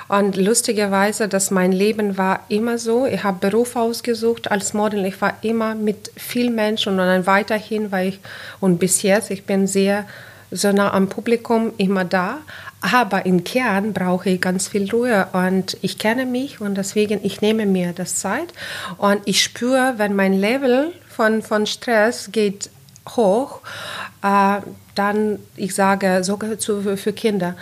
und 0.09 0.35
lustigerweise, 0.35 1.27
dass 1.27 1.49
mein 1.49 1.71
Leben 1.71 2.17
war 2.17 2.41
immer 2.49 2.77
so. 2.77 3.05
Ich 3.05 3.23
habe 3.23 3.49
Beruf 3.49 3.75
ausgesucht 3.75 4.51
als 4.51 4.73
Model. 4.73 5.05
Ich 5.05 5.21
war 5.21 5.35
immer 5.41 5.75
mit 5.75 6.11
vielen 6.17 6.55
Menschen 6.55 6.93
und 6.93 6.97
dann 6.97 7.25
weiterhin 7.25 7.91
war 7.91 8.03
ich 8.03 8.19
und 8.59 8.79
bis 8.79 9.01
jetzt 9.01 9.31
ich 9.31 9.45
bin 9.45 9.65
sehr 9.65 10.05
so 10.51 10.71
nah 10.71 10.93
am 10.93 11.09
Publikum 11.09 11.71
immer 11.77 12.05
da. 12.05 12.39
Aber 12.81 13.25
im 13.25 13.45
Kern 13.45 13.93
brauche 13.93 14.29
ich 14.29 14.41
ganz 14.41 14.67
viel 14.67 14.91
Ruhe 14.91 15.27
und 15.31 15.77
ich 15.81 15.97
kenne 15.99 16.25
mich 16.25 16.59
und 16.59 16.75
deswegen 16.75 17.21
ich 17.23 17.39
nehme 17.39 17.65
mir 17.65 17.93
das 17.93 18.17
Zeit 18.17 18.53
und 18.97 19.21
ich 19.23 19.41
spüre, 19.41 19.93
wenn 19.97 20.15
mein 20.15 20.33
Level 20.33 20.91
von 21.07 21.41
von 21.41 21.65
Stress 21.65 22.29
geht 22.33 22.69
hoch 23.15 23.61
äh, 24.21 24.59
dann, 24.95 25.39
ich 25.55 25.75
sage 25.75 26.23
sogar 26.23 26.57
zu, 26.59 26.81
für 26.97 27.13
Kinder, 27.13 27.55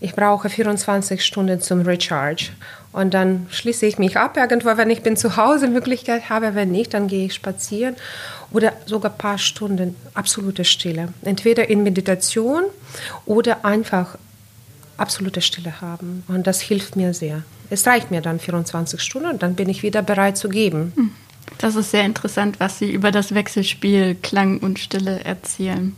ich 0.00 0.14
brauche 0.14 0.48
24 0.48 1.22
Stunden 1.24 1.60
zum 1.60 1.82
Recharge. 1.82 2.50
Und 2.92 3.14
dann 3.14 3.46
schließe 3.50 3.86
ich 3.86 3.98
mich 3.98 4.16
ab 4.16 4.36
irgendwo, 4.36 4.76
wenn 4.76 4.90
ich 4.90 5.02
bin 5.02 5.16
zu 5.16 5.36
Hause 5.36 5.68
Möglichkeit 5.68 6.28
habe. 6.30 6.54
Wenn 6.54 6.72
nicht, 6.72 6.94
dann 6.94 7.06
gehe 7.06 7.26
ich 7.26 7.34
spazieren 7.34 7.94
oder 8.50 8.72
sogar 8.86 9.12
ein 9.12 9.18
paar 9.18 9.38
Stunden 9.38 9.94
absolute 10.14 10.64
Stille. 10.64 11.08
Entweder 11.22 11.68
in 11.68 11.82
Meditation 11.82 12.64
oder 13.26 13.64
einfach 13.64 14.16
absolute 14.96 15.40
Stille 15.40 15.80
haben. 15.80 16.24
Und 16.28 16.46
das 16.46 16.60
hilft 16.60 16.96
mir 16.96 17.14
sehr. 17.14 17.42
Es 17.68 17.86
reicht 17.86 18.10
mir 18.10 18.22
dann 18.22 18.40
24 18.40 19.00
Stunden 19.00 19.30
und 19.30 19.42
dann 19.42 19.54
bin 19.54 19.68
ich 19.68 19.82
wieder 19.82 20.02
bereit 20.02 20.36
zu 20.36 20.48
geben. 20.48 20.92
Hm. 20.96 21.10
Das 21.58 21.76
ist 21.76 21.90
sehr 21.90 22.04
interessant, 22.04 22.58
was 22.58 22.78
Sie 22.78 22.90
über 22.90 23.10
das 23.10 23.34
Wechselspiel 23.34 24.16
Klang 24.16 24.58
und 24.58 24.78
Stille 24.78 25.24
erzählen. 25.24 25.94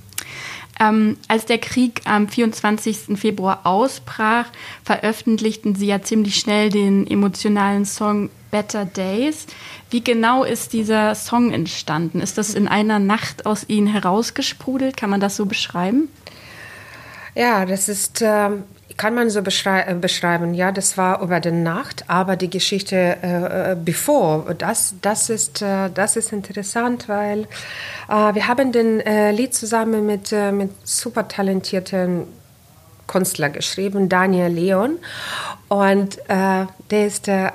Ähm, 0.80 1.16
als 1.28 1.46
der 1.46 1.58
Krieg 1.58 2.00
am 2.04 2.28
24. 2.28 3.18
Februar 3.18 3.60
ausbrach, 3.64 4.46
veröffentlichten 4.84 5.74
Sie 5.74 5.86
ja 5.86 6.02
ziemlich 6.02 6.36
schnell 6.36 6.70
den 6.70 7.06
emotionalen 7.06 7.84
Song 7.84 8.30
Better 8.50 8.84
Days. 8.84 9.46
Wie 9.90 10.02
genau 10.02 10.44
ist 10.44 10.72
dieser 10.72 11.14
Song 11.14 11.52
entstanden? 11.52 12.20
Ist 12.20 12.38
das 12.38 12.54
in 12.54 12.68
einer 12.68 12.98
Nacht 12.98 13.46
aus 13.46 13.68
Ihnen 13.68 13.86
herausgesprudelt? 13.86 14.96
Kann 14.96 15.10
man 15.10 15.20
das 15.20 15.36
so 15.36 15.46
beschreiben? 15.46 16.08
Ja, 17.34 17.64
das 17.64 17.88
ist, 17.88 18.20
äh, 18.20 18.50
kann 18.96 19.14
man 19.14 19.30
so 19.30 19.42
beschrei 19.42 19.82
äh, 19.82 19.94
beschreiben. 19.94 20.54
Ja, 20.54 20.72
das 20.72 20.96
war 20.98 21.22
über 21.22 21.40
die 21.40 21.50
Nacht, 21.50 22.04
aber 22.08 22.36
die 22.36 22.50
Geschichte 22.50 22.96
äh, 22.96 23.72
äh 23.72 23.76
bevor, 23.76 24.54
das, 24.54 24.94
das, 25.02 25.30
ist, 25.30 25.62
äh, 25.62 25.90
das 25.90 26.16
ist 26.16 26.32
interessant, 26.32 27.08
weil 27.08 27.48
äh, 28.08 28.34
wir 28.34 28.46
haben 28.48 28.72
den 28.72 29.02
Lied 29.34 29.54
zusammen 29.54 30.06
mit, 30.06 30.32
mit 30.32 30.70
super 30.84 31.26
talentierten 31.28 32.26
Künstler 33.06 33.50
geschrieben, 33.50 34.08
Daniel 34.08 34.48
Leon. 34.48 34.98
Und 35.68 36.18
der 36.28 36.68
ist 36.90 37.26
der 37.26 37.54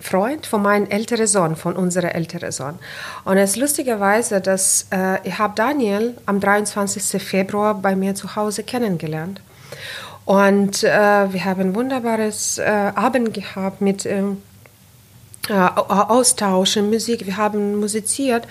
Freund 0.00 0.46
von 0.46 0.62
meinem 0.62 0.88
älteren 0.88 1.26
Sohn, 1.26 1.56
von 1.56 1.74
unserem 1.74 2.10
älteren 2.10 2.52
Sohn. 2.52 2.78
Und 3.24 3.36
es 3.36 3.50
ist 3.50 3.56
lustigerweise, 3.56 4.40
dass 4.40 4.86
äh, 4.90 5.18
ich 5.26 5.38
habe 5.38 5.54
Daniel 5.56 6.16
am 6.26 6.40
23. 6.40 7.22
Februar 7.22 7.74
bei 7.74 7.96
mir 7.96 8.14
zu 8.14 8.36
Hause 8.36 8.62
kennengelernt. 8.62 9.40
Und 10.28 10.84
äh, 10.84 11.32
wir 11.32 11.46
haben 11.46 11.60
ein 11.62 11.74
wunderbares 11.74 12.58
äh, 12.58 12.92
Abend 12.94 13.32
gehabt 13.32 13.80
mit 13.80 14.04
ähm, 14.04 14.42
äh, 15.48 15.54
Austausch 15.54 16.76
und 16.76 16.90
Musik. 16.90 17.24
Wir 17.24 17.38
haben 17.38 17.80
musiziert 17.80 18.46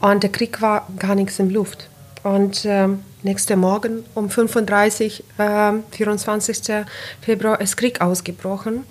und 0.00 0.22
der 0.22 0.32
Krieg 0.32 0.62
war 0.62 0.86
gar 0.98 1.14
nichts 1.14 1.38
in 1.38 1.50
Luft. 1.50 1.90
Und 2.22 2.64
äh, 2.64 2.88
nächsten 3.22 3.60
Morgen 3.60 4.02
um 4.14 4.30
35, 4.30 5.22
äh, 5.36 5.72
24. 5.90 6.86
Februar 7.20 7.60
ist 7.60 7.76
Krieg 7.76 8.00
ausgebrochen. 8.00 8.84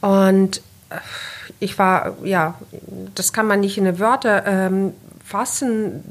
Und 0.00 0.62
ich 1.58 1.76
war, 1.76 2.18
ja, 2.22 2.54
das 3.16 3.32
kann 3.32 3.48
man 3.48 3.58
nicht 3.58 3.78
in 3.78 3.98
Wörter 3.98 4.46
ähm, 4.46 4.92
fassen, 5.24 6.04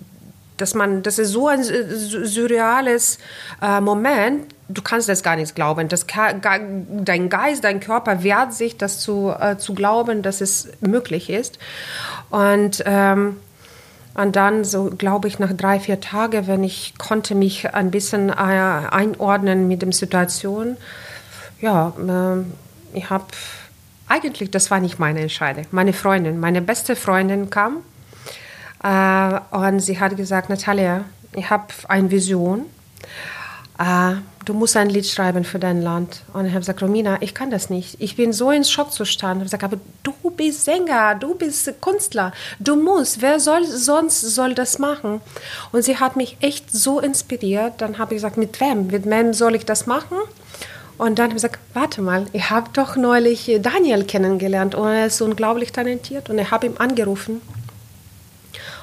dass 0.57 0.73
man, 0.73 1.03
das 1.03 1.19
ist 1.19 1.29
so 1.29 1.47
ein 1.47 1.63
surreales 1.63 3.17
äh, 3.61 3.79
Moment, 3.79 4.56
du 4.69 4.81
kannst 4.81 5.09
das 5.09 5.23
gar 5.23 5.35
nicht 5.35 5.55
glauben. 5.55 5.87
Das, 5.87 6.05
dein 6.05 7.29
Geist, 7.29 7.63
dein 7.63 7.79
Körper 7.79 8.23
wehrt 8.23 8.53
sich, 8.53 8.77
das 8.77 8.99
zu, 8.99 9.33
äh, 9.39 9.57
zu 9.57 9.73
glauben, 9.73 10.21
dass 10.21 10.41
es 10.41 10.69
möglich 10.81 11.29
ist. 11.29 11.57
Und, 12.29 12.83
ähm, 12.85 13.37
und 14.13 14.35
dann, 14.35 14.63
so 14.63 14.85
glaube 14.85 15.27
ich, 15.27 15.39
nach 15.39 15.53
drei, 15.53 15.79
vier 15.79 16.01
Tagen, 16.01 16.47
wenn 16.47 16.63
ich 16.63 16.97
konnte 16.97 17.35
mich 17.35 17.73
ein 17.73 17.91
bisschen 17.91 18.29
äh, 18.29 18.33
einordnen 18.33 19.67
mit 19.67 19.81
der 19.83 19.93
Situation, 19.93 20.77
ja, 21.61 21.93
äh, 21.97 22.97
ich 22.97 23.09
habe 23.09 23.25
eigentlich, 24.07 24.51
das 24.51 24.71
war 24.71 24.79
nicht 24.79 24.99
meine 24.99 25.21
Entscheidung. 25.21 25.65
Meine 25.71 25.93
Freundin, 25.93 26.39
meine 26.39 26.61
beste 26.61 26.95
Freundin 26.95 27.49
kam 27.49 27.77
äh, 28.83 29.39
und 29.51 29.79
sie 29.79 29.99
hat 29.99 30.15
gesagt, 30.17 30.49
Natalia, 30.49 31.05
ich 31.33 31.49
habe 31.49 31.65
eine 31.87 32.09
Vision. 32.09 32.65
Äh, 33.77 34.15
du 34.47 34.53
musst 34.53 34.77
ein 34.77 34.89
Lied 34.89 35.05
schreiben 35.05 35.43
für 35.43 35.59
dein 35.59 35.81
Land. 35.81 36.21
Und 36.33 36.45
ich 36.45 36.51
habe 36.51 36.61
gesagt, 36.61 36.81
Romina, 36.81 37.17
ich 37.21 37.33
kann 37.33 37.51
das 37.51 37.69
nicht. 37.69 37.97
Ich 37.99 38.15
bin 38.15 38.31
so 38.31 38.49
in 38.49 38.63
Schockzustand. 38.63 39.35
Ich 39.35 39.39
habe 39.39 39.45
gesagt, 39.45 39.63
aber 39.63 39.77
du 40.03 40.31
bist 40.31 40.63
Sänger, 40.63 41.15
du 41.15 41.35
bist 41.35 41.69
Künstler. 41.81 42.31
Du 42.59 42.75
musst. 42.75 43.21
Wer 43.21 43.39
soll 43.39 43.65
sonst 43.65 44.21
soll 44.21 44.55
das 44.55 44.79
machen? 44.79 45.21
Und 45.71 45.83
sie 45.83 45.97
hat 45.97 46.15
mich 46.15 46.37
echt 46.39 46.71
so 46.71 46.99
inspiriert. 46.99 47.73
Dann 47.79 47.97
habe 47.97 48.13
ich 48.13 48.17
gesagt, 48.17 48.37
mit 48.37 48.59
wem? 48.61 48.87
Mit 48.87 49.05
wem 49.09 49.33
soll 49.33 49.55
ich 49.55 49.65
das 49.65 49.85
machen? 49.85 50.17
Und 50.97 51.19
dann 51.19 51.25
habe 51.25 51.37
ich 51.37 51.43
gesagt, 51.43 51.59
warte 51.73 52.01
mal, 52.01 52.25
ich 52.31 52.49
habe 52.49 52.69
doch 52.73 52.95
neulich 52.95 53.51
Daniel 53.61 54.03
kennengelernt 54.03 54.73
und 54.73 54.87
er 54.87 55.07
ist 55.07 55.21
unglaublich 55.21 55.71
talentiert. 55.71 56.29
Und 56.29 56.39
ich 56.39 56.49
habe 56.49 56.65
ihm 56.65 56.75
angerufen 56.77 57.41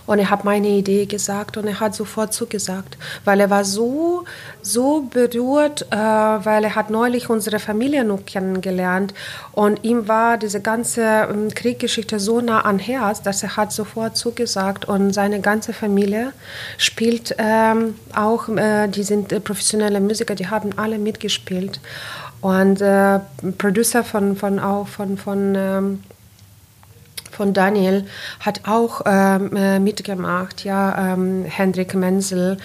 und 0.06 0.18
er 0.18 0.30
hat 0.30 0.44
meine 0.44 0.68
Idee 0.68 1.06
gesagt 1.06 1.56
und 1.56 1.66
er 1.66 1.80
hat 1.80 1.94
sofort 1.94 2.34
zugesagt, 2.34 2.98
weil 3.24 3.40
er 3.40 3.50
war 3.50 3.64
so, 3.64 4.24
so 4.60 5.02
berührt, 5.10 5.86
äh, 5.90 5.96
weil 5.96 6.64
er 6.64 6.74
hat 6.74 6.90
neulich 6.90 7.30
unsere 7.30 7.58
Familie 7.58 8.04
noch 8.04 8.26
kennengelernt. 8.26 9.14
Und 9.52 9.82
ihm 9.82 10.06
war 10.06 10.36
diese 10.36 10.60
ganze 10.60 11.02
ähm, 11.02 11.48
Kriegsgeschichte 11.54 12.18
so 12.18 12.40
nah 12.40 12.60
an 12.60 12.78
Herz, 12.78 13.22
dass 13.22 13.42
er 13.42 13.56
hat 13.56 13.72
sofort 13.72 14.16
zugesagt. 14.16 14.84
Und 14.84 15.12
seine 15.12 15.40
ganze 15.40 15.72
Familie 15.72 16.32
spielt 16.76 17.34
ähm, 17.38 17.94
auch, 18.14 18.48
äh, 18.48 18.88
die 18.88 19.04
sind 19.04 19.32
äh, 19.32 19.40
professionelle 19.40 20.00
Musiker, 20.00 20.34
die 20.34 20.48
haben 20.48 20.70
alle 20.76 20.98
mitgespielt. 20.98 21.80
Und 22.42 22.82
äh, 22.82 23.20
Producer 23.56 24.04
von, 24.04 24.36
von 24.36 24.58
auch 24.58 24.86
von, 24.86 25.16
von 25.16 25.54
ähm, 25.56 26.00
von 27.34 27.52
Daniel 27.52 28.06
hat 28.40 28.62
auch 28.66 29.02
ähm, 29.06 29.56
äh, 29.56 29.78
mitgemacht, 29.78 30.64
ja, 30.64 31.14
ähm, 31.14 31.44
Hendrik 31.44 31.94
Menzel 31.94 32.56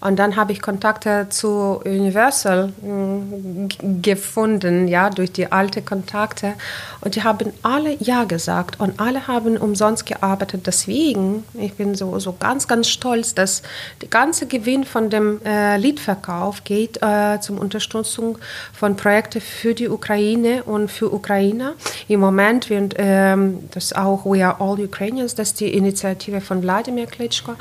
und 0.00 0.18
dann 0.18 0.36
habe 0.36 0.52
ich 0.52 0.60
Kontakte 0.60 1.26
zu 1.30 1.80
Universal 1.84 2.68
mm, 2.82 4.02
gefunden, 4.02 4.88
ja, 4.88 5.10
durch 5.10 5.32
die 5.32 5.50
alten 5.50 5.84
Kontakte. 5.84 6.54
Und 7.00 7.14
die 7.16 7.24
haben 7.24 7.52
alle 7.62 7.96
Ja 8.00 8.24
gesagt 8.24 8.78
und 8.80 9.00
alle 9.00 9.26
haben 9.26 9.56
umsonst 9.56 10.06
gearbeitet. 10.06 10.66
Deswegen, 10.66 11.44
ich 11.54 11.74
bin 11.74 11.94
so, 11.94 12.18
so 12.18 12.34
ganz, 12.38 12.68
ganz 12.68 12.88
stolz, 12.88 13.34
dass 13.34 13.62
der 14.02 14.08
ganze 14.08 14.46
Gewinn 14.46 14.84
von 14.84 15.08
dem 15.08 15.40
äh, 15.44 15.78
Liedverkauf 15.78 16.64
geht 16.64 17.02
äh, 17.02 17.40
zum 17.40 17.58
Unterstützung 17.58 18.38
von 18.72 18.96
Projekten 18.96 19.40
für 19.40 19.74
die 19.74 19.88
Ukraine 19.88 20.62
und 20.64 20.90
für 20.90 21.12
Ukrainer. 21.12 21.74
Im 22.08 22.20
Moment 22.20 22.68
wird 22.70 22.94
ähm, 22.98 23.68
das 23.72 23.92
auch 23.92 24.24
We 24.24 24.46
Are 24.46 24.60
All 24.60 24.78
Ukrainians, 24.80 25.34
das 25.34 25.48
ist 25.48 25.60
die 25.60 25.72
Initiative 25.72 26.40
von 26.40 26.62
Wladimir 26.62 27.06
Klitschko. 27.06 27.54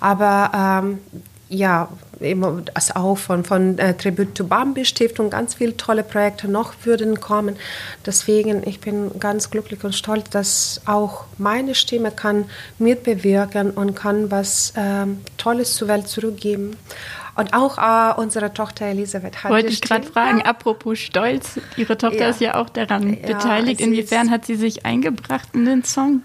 Aber 0.00 0.82
ähm, 0.84 0.98
ja, 1.52 1.88
immer 2.20 2.62
das 2.74 2.94
auch 2.94 3.16
von, 3.16 3.44
von 3.44 3.78
äh, 3.78 3.94
Tribute 3.94 4.34
to 4.34 4.44
Bambi 4.44 4.84
Stiftung, 4.84 5.30
ganz 5.30 5.54
viele 5.54 5.76
tolle 5.76 6.02
Projekte 6.02 6.48
noch 6.48 6.72
würden 6.84 7.20
kommen. 7.20 7.56
Deswegen, 8.06 8.66
ich 8.66 8.80
bin 8.80 9.10
ganz 9.18 9.50
glücklich 9.50 9.84
und 9.84 9.94
stolz, 9.94 10.30
dass 10.30 10.80
auch 10.86 11.24
meine 11.38 11.74
Stimme 11.74 12.10
kann 12.10 12.46
mitbewirken 12.78 13.70
und 13.70 13.94
kann 13.94 14.30
was 14.30 14.72
ähm, 14.76 15.20
Tolles 15.36 15.74
zur 15.74 15.88
Welt 15.88 16.08
zurückgeben. 16.08 16.76
Und 17.34 17.54
auch 17.54 17.78
äh, 17.78 18.20
unsere 18.20 18.52
Tochter 18.52 18.86
Elisabeth 18.86 19.42
hat. 19.42 19.50
Wollte 19.50 19.68
ich 19.68 19.80
gerade 19.80 20.06
fragen, 20.06 20.38
ja. 20.38 20.44
apropos 20.44 20.98
Stolz, 20.98 21.58
Ihre 21.76 21.96
Tochter 21.96 22.20
ja. 22.20 22.28
ist 22.28 22.40
ja 22.40 22.54
auch 22.60 22.68
daran 22.68 23.14
ja, 23.14 23.26
beteiligt. 23.26 23.80
Inwiefern 23.80 24.30
hat 24.30 24.44
sie 24.44 24.56
sich 24.56 24.84
eingebracht 24.84 25.48
in 25.54 25.64
den 25.64 25.84
Song? 25.84 26.22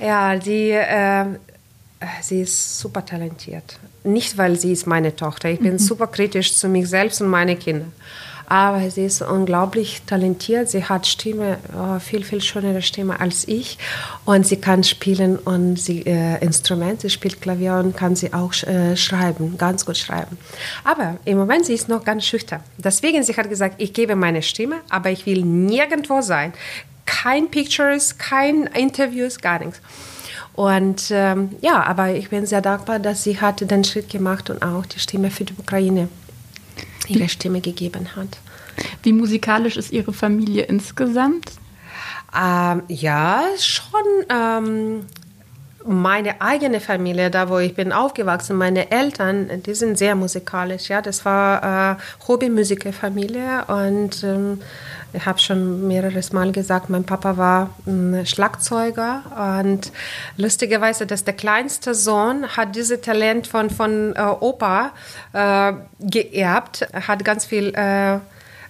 Ja, 0.00 0.36
die, 0.36 0.70
äh, 0.70 1.26
sie 2.22 2.42
ist 2.42 2.78
super 2.78 3.04
talentiert. 3.04 3.78
Nicht, 4.04 4.38
weil 4.38 4.58
sie 4.58 4.72
ist 4.72 4.86
meine 4.86 5.14
Tochter. 5.16 5.50
Ich 5.50 5.60
bin 5.60 5.74
mhm. 5.74 5.78
super 5.78 6.06
kritisch 6.06 6.54
zu 6.54 6.68
mir 6.68 6.86
selbst 6.86 7.20
und 7.20 7.28
meine 7.28 7.56
Kinder 7.56 7.86
aber 8.48 8.90
sie 8.90 9.04
ist 9.04 9.20
unglaublich 9.20 10.02
talentiert. 10.06 10.70
Sie 10.70 10.84
hat 10.84 11.06
Stimme, 11.06 11.58
oh, 11.76 11.98
viel, 11.98 12.24
viel 12.24 12.40
schönere 12.40 12.80
Stimme 12.80 13.20
als 13.20 13.46
ich 13.46 13.78
und 14.24 14.46
sie 14.46 14.56
kann 14.56 14.84
spielen 14.84 15.36
und 15.36 15.78
sie 15.78 16.02
äh, 16.06 16.42
Instrumente, 16.42 17.02
sie 17.02 17.10
spielt 17.10 17.42
Klavier 17.42 17.74
und 17.74 17.94
kann 17.96 18.16
sie 18.16 18.32
auch 18.32 18.54
äh, 18.62 18.96
schreiben, 18.96 19.58
ganz 19.58 19.84
gut 19.84 19.98
schreiben. 19.98 20.38
Aber 20.82 21.18
im 21.26 21.36
Moment 21.36 21.66
sie 21.66 21.74
ist 21.74 21.88
noch 21.88 22.04
ganz 22.04 22.24
schüchtern. 22.24 22.60
Deswegen 22.78 23.22
sie 23.22 23.36
hat 23.36 23.50
gesagt, 23.50 23.74
ich 23.78 23.92
gebe 23.92 24.16
meine 24.16 24.42
Stimme, 24.42 24.76
aber 24.88 25.10
ich 25.10 25.26
will 25.26 25.44
nirgendwo 25.44 26.22
sein. 26.22 26.54
Kein 27.04 27.50
Pictures, 27.50 28.16
kein 28.16 28.64
Interviews, 28.66 29.40
gar 29.40 29.58
nichts. 29.58 29.80
Und 30.58 31.12
ähm, 31.12 31.50
ja, 31.60 31.84
aber 31.84 32.16
ich 32.16 32.30
bin 32.30 32.44
sehr 32.44 32.60
dankbar, 32.60 32.98
dass 32.98 33.22
sie 33.22 33.40
hatte 33.40 33.64
den 33.64 33.84
Schritt 33.84 34.10
gemacht 34.10 34.50
und 34.50 34.60
auch 34.60 34.86
die 34.86 34.98
Stimme 34.98 35.30
für 35.30 35.44
die 35.44 35.54
Ukraine 35.56 36.08
ihre 37.06 37.28
Stimme 37.28 37.60
gegeben 37.60 38.16
hat. 38.16 38.38
Wie 39.04 39.12
musikalisch 39.12 39.76
ist 39.76 39.92
Ihre 39.92 40.12
Familie 40.12 40.64
insgesamt? 40.64 41.52
Ähm, 42.36 42.82
ja, 42.88 43.44
schon. 43.56 44.00
Ähm, 44.30 45.06
meine 45.86 46.40
eigene 46.40 46.80
Familie, 46.80 47.30
da 47.30 47.48
wo 47.48 47.58
ich 47.58 47.74
bin 47.74 47.92
aufgewachsen, 47.92 48.56
meine 48.56 48.90
Eltern, 48.90 49.62
die 49.64 49.74
sind 49.74 49.96
sehr 49.96 50.16
musikalisch. 50.16 50.88
Ja, 50.88 51.00
das 51.02 51.24
war 51.24 51.92
äh, 51.92 52.26
Hobbymusikerfamilie 52.26 53.64
und 53.66 54.24
ähm, 54.24 54.60
ich 55.12 55.24
habe 55.24 55.38
schon 55.38 55.88
mehreres 55.88 56.32
Mal 56.32 56.52
gesagt, 56.52 56.90
mein 56.90 57.04
Papa 57.04 57.36
war 57.36 57.70
ein 57.86 58.26
Schlagzeuger 58.26 59.22
und 59.60 59.90
lustigerweise, 60.36 61.06
dass 61.06 61.24
der 61.24 61.34
kleinste 61.34 61.94
Sohn 61.94 62.46
hat 62.56 62.76
dieses 62.76 63.00
Talent 63.00 63.46
von 63.46 63.70
von 63.70 64.14
äh, 64.14 64.20
Opa 64.20 64.92
äh, 65.32 65.72
geerbt, 66.00 66.82
er 66.92 67.08
hat 67.08 67.24
ganz 67.24 67.46
viel 67.46 67.74
äh, 67.74 68.18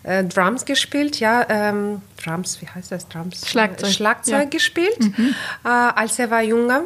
äh, 0.04 0.25
Drums 0.25 0.64
gespielt, 0.64 1.21
ja, 1.21 1.45
ähm, 1.49 2.02
Drums, 2.23 2.62
wie 2.62 2.68
heißt 2.68 2.92
das, 2.92 3.09
Drums? 3.09 3.47
Schlagzeug. 3.47 3.90
Schlagzeug 3.90 4.45
ja. 4.45 4.49
gespielt, 4.49 5.00
mhm. 5.00 5.35
äh, 5.64 5.68
als 5.68 6.18
er 6.18 6.30
war 6.30 6.42
jünger. 6.42 6.83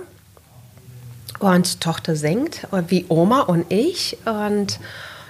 Und 1.39 1.81
Tochter 1.81 2.15
singt, 2.15 2.69
wie 2.89 3.05
Oma 3.09 3.41
und 3.41 3.73
ich. 3.73 4.17
Und 4.25 4.79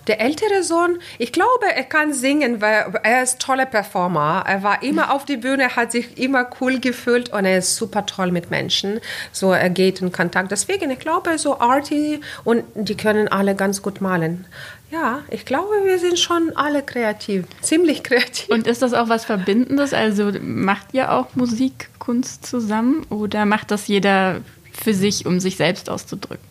der 0.06 0.20
ältere 0.20 0.62
Sohn, 0.62 0.98
ich 1.18 1.32
glaube, 1.32 1.66
er 1.74 1.84
kann 1.84 2.12
singen, 2.12 2.60
weil 2.60 2.92
er 3.02 3.22
ist 3.22 3.40
toller 3.40 3.66
Performer. 3.66 4.44
Er 4.46 4.62
war 4.62 4.82
immer 4.82 5.12
auf 5.12 5.24
die 5.24 5.36
Bühne, 5.36 5.76
hat 5.76 5.92
sich 5.92 6.18
immer 6.18 6.48
cool 6.60 6.80
gefühlt 6.80 7.32
und 7.32 7.44
er 7.44 7.58
ist 7.58 7.76
super 7.76 8.06
toll 8.06 8.32
mit 8.32 8.50
Menschen. 8.50 9.00
So, 9.30 9.52
er 9.52 9.70
geht 9.70 10.00
in 10.00 10.12
Kontakt. 10.12 10.50
Deswegen, 10.50 10.90
ich 10.90 10.98
glaube, 10.98 11.38
so 11.38 11.60
Artie 11.60 12.20
und 12.44 12.64
die 12.74 12.96
können 12.96 13.28
alle 13.28 13.54
ganz 13.54 13.82
gut 13.82 14.00
malen. 14.00 14.46
Ja, 14.90 15.22
ich 15.30 15.46
glaube, 15.46 15.70
wir 15.84 15.98
sind 15.98 16.18
schon 16.18 16.52
alle 16.54 16.82
kreativ, 16.82 17.46
ziemlich 17.62 18.02
kreativ. 18.02 18.50
Und 18.50 18.66
ist 18.66 18.82
das 18.82 18.92
auch 18.92 19.08
was 19.08 19.24
Verbindendes? 19.24 19.94
Also 19.94 20.32
macht 20.42 20.88
ihr 20.92 21.12
auch 21.12 21.34
Musikkunst 21.34 22.44
zusammen 22.44 23.06
oder 23.08 23.46
macht 23.46 23.70
das 23.70 23.88
jeder 23.88 24.42
für 24.70 24.92
sich, 24.92 25.24
um 25.24 25.40
sich 25.40 25.56
selbst 25.56 25.88
auszudrücken? 25.88 26.44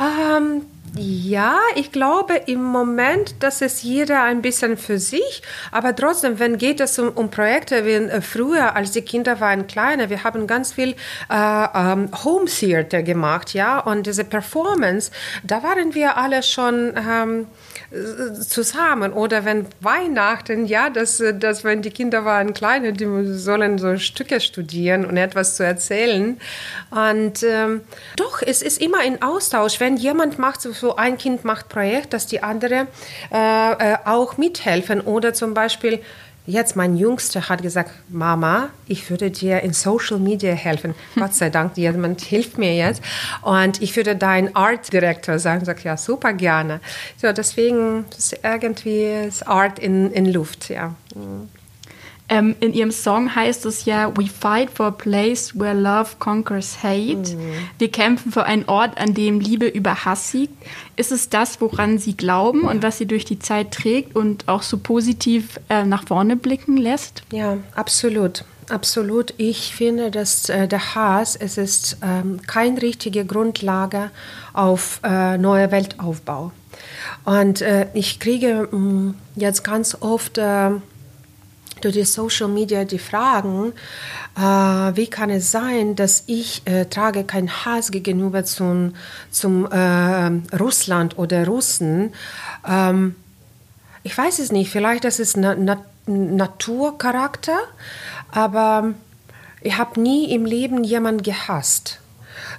Ähm, 0.00 0.62
ja, 0.94 1.58
ich 1.74 1.92
glaube 1.92 2.34
im 2.46 2.62
Moment, 2.62 3.42
dass 3.42 3.60
es 3.60 3.82
jeder 3.82 4.22
ein 4.22 4.42
bisschen 4.42 4.76
für 4.76 4.98
sich, 4.98 5.42
aber 5.72 5.94
trotzdem, 5.94 6.38
wenn 6.38 6.58
geht 6.58 6.80
es 6.80 6.98
um, 6.98 7.08
um 7.10 7.30
Projekte 7.30 7.84
wie 7.84 7.92
äh, 7.92 8.20
früher, 8.20 8.76
als 8.76 8.92
die 8.92 9.02
Kinder 9.02 9.40
waren 9.40 9.66
kleiner, 9.66 10.10
wir 10.10 10.24
haben 10.24 10.46
ganz 10.46 10.72
viel 10.72 10.94
äh, 11.30 11.66
ähm, 11.74 12.10
Home 12.24 12.46
Theater 12.46 13.02
gemacht, 13.02 13.54
ja, 13.54 13.78
und 13.80 14.06
diese 14.06 14.24
Performance, 14.24 15.10
da 15.42 15.62
waren 15.62 15.94
wir 15.94 16.16
alle 16.16 16.42
schon 16.42 16.94
ähm, 16.96 17.46
zusammen. 18.48 19.12
Oder 19.12 19.44
wenn 19.44 19.66
Weihnachten, 19.80 20.66
ja, 20.66 20.90
dass, 20.90 21.22
dass 21.38 21.64
wenn 21.64 21.82
die 21.82 21.90
Kinder 21.90 22.24
waren 22.24 22.52
kleine, 22.52 22.92
die 22.92 23.06
sollen 23.34 23.78
so 23.78 23.96
Stücke 23.96 24.40
studieren 24.40 25.04
und 25.04 25.16
etwas 25.16 25.56
zu 25.56 25.64
erzählen. 25.64 26.40
Und 26.90 27.42
ähm, 27.42 27.82
doch, 28.16 28.42
es 28.42 28.62
ist 28.62 28.80
immer 28.80 28.98
ein 28.98 29.22
Austausch. 29.22 29.78
Wenn 29.80 29.96
jemand 29.96 30.38
macht, 30.38 30.62
so 30.62 30.72
ein 30.96 31.18
Kind 31.18 31.44
macht 31.44 31.68
Projekt, 31.68 32.12
dass 32.12 32.26
die 32.26 32.42
andere 32.42 32.86
äh, 33.32 33.72
äh, 33.72 33.96
auch 34.04 34.36
mithelfen. 34.36 35.00
Oder 35.00 35.34
zum 35.34 35.54
Beispiel 35.54 36.00
Jetzt 36.48 36.76
mein 36.76 36.96
Jüngster 36.96 37.48
hat 37.48 37.60
gesagt, 37.60 37.90
Mama, 38.08 38.70
ich 38.86 39.10
würde 39.10 39.32
dir 39.32 39.62
in 39.62 39.72
Social 39.72 40.20
Media 40.20 40.52
helfen. 40.52 40.94
Gott 41.16 41.34
sei 41.34 41.50
Dank, 41.50 41.76
jemand 41.76 42.20
hilft 42.20 42.56
mir 42.56 42.74
jetzt. 42.76 43.02
Und 43.42 43.82
ich 43.82 43.96
würde 43.96 44.14
dein 44.14 44.54
Art 44.54 44.92
Director 44.92 45.40
sein. 45.40 45.64
Sag 45.64 45.82
ja, 45.82 45.96
super 45.96 46.32
gerne. 46.32 46.80
So, 47.16 47.32
deswegen 47.32 48.04
ist 48.16 48.38
irgendwie 48.44 49.26
ist 49.26 49.48
Art 49.48 49.80
in, 49.80 50.12
in 50.12 50.26
Luft, 50.26 50.68
ja. 50.68 50.94
Ähm, 52.28 52.56
in 52.60 52.72
ihrem 52.72 52.90
Song 52.90 53.34
heißt 53.34 53.66
es 53.66 53.84
ja, 53.84 54.16
We 54.16 54.26
fight 54.26 54.70
for 54.70 54.86
a 54.86 54.90
place 54.90 55.58
where 55.58 55.74
love 55.74 56.16
conquers 56.18 56.82
hate. 56.82 57.36
Mhm. 57.36 57.52
Wir 57.78 57.90
kämpfen 57.90 58.32
für 58.32 58.44
einen 58.44 58.64
Ort, 58.64 58.98
an 58.98 59.14
dem 59.14 59.38
Liebe 59.38 59.66
über 59.66 60.04
Hass 60.04 60.32
siegt. 60.32 60.54
Ist 60.96 61.12
es 61.12 61.28
das, 61.28 61.60
woran 61.60 61.98
Sie 61.98 62.16
glauben 62.16 62.62
und 62.62 62.82
was 62.82 62.98
Sie 62.98 63.06
durch 63.06 63.24
die 63.24 63.38
Zeit 63.38 63.70
trägt 63.70 64.16
und 64.16 64.48
auch 64.48 64.62
so 64.62 64.78
positiv 64.78 65.60
äh, 65.68 65.84
nach 65.84 66.06
vorne 66.06 66.36
blicken 66.36 66.76
lässt? 66.76 67.22
Ja, 67.32 67.58
absolut. 67.74 68.44
Absolut. 68.68 69.32
Ich 69.36 69.74
finde, 69.76 70.10
dass 70.10 70.48
äh, 70.48 70.66
der 70.66 70.96
Hass, 70.96 71.36
es 71.36 71.56
ist 71.56 71.98
ähm, 72.02 72.40
keine 72.48 72.82
richtige 72.82 73.24
Grundlage 73.24 74.10
auf 74.52 75.00
äh, 75.04 75.38
neuer 75.38 75.70
Weltaufbau. 75.70 76.50
Und 77.24 77.62
äh, 77.62 77.86
ich 77.94 78.18
kriege 78.18 78.68
mh, 78.70 78.78
mm, 78.78 79.14
jetzt 79.36 79.62
ganz 79.62 79.96
oft 80.00 80.38
äh, 80.38 80.70
durch 81.86 81.94
die 81.94 82.04
Social 82.04 82.48
Media 82.48 82.84
die 82.84 82.98
Fragen, 82.98 83.72
äh, 84.36 84.40
wie 84.40 85.06
kann 85.06 85.30
es 85.30 85.50
sein, 85.52 85.94
dass 85.94 86.24
ich 86.26 86.62
äh, 86.66 86.86
trage 86.86 87.24
keinen 87.24 87.64
Hass 87.64 87.92
gegenüber 87.92 88.44
zum, 88.44 88.94
zum 89.30 89.70
äh, 89.70 90.56
Russland 90.56 91.16
oder 91.16 91.46
Russen. 91.46 92.12
Ähm, 92.68 93.14
ich 94.02 94.18
weiß 94.18 94.40
es 94.40 94.50
nicht, 94.50 94.70
vielleicht 94.70 95.04
das 95.04 95.20
ist 95.20 95.36
na, 95.36 95.54
na, 95.54 95.78
Naturcharakter, 96.06 97.58
aber 98.30 98.94
ich 99.60 99.76
habe 99.78 100.00
nie 100.00 100.32
im 100.32 100.44
Leben 100.44 100.84
jemanden 100.84 101.22
gehasst. 101.22 102.00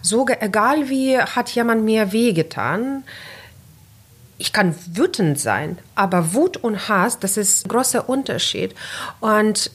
Sogar 0.01 0.41
egal 0.41 0.89
wie 0.89 1.17
hat 1.17 1.49
jemand 1.49 1.83
mir 1.83 2.11
wehgetan, 2.11 3.03
ich 4.37 4.53
kann 4.53 4.75
wütend 4.91 5.39
sein, 5.39 5.79
aber 5.95 6.33
Wut 6.33 6.57
und 6.57 6.89
Hass, 6.89 7.19
das 7.19 7.37
ist 7.37 7.65
ein 7.65 7.69
großer 7.69 8.07
Unterschied. 8.07 8.75
Und 9.19 9.71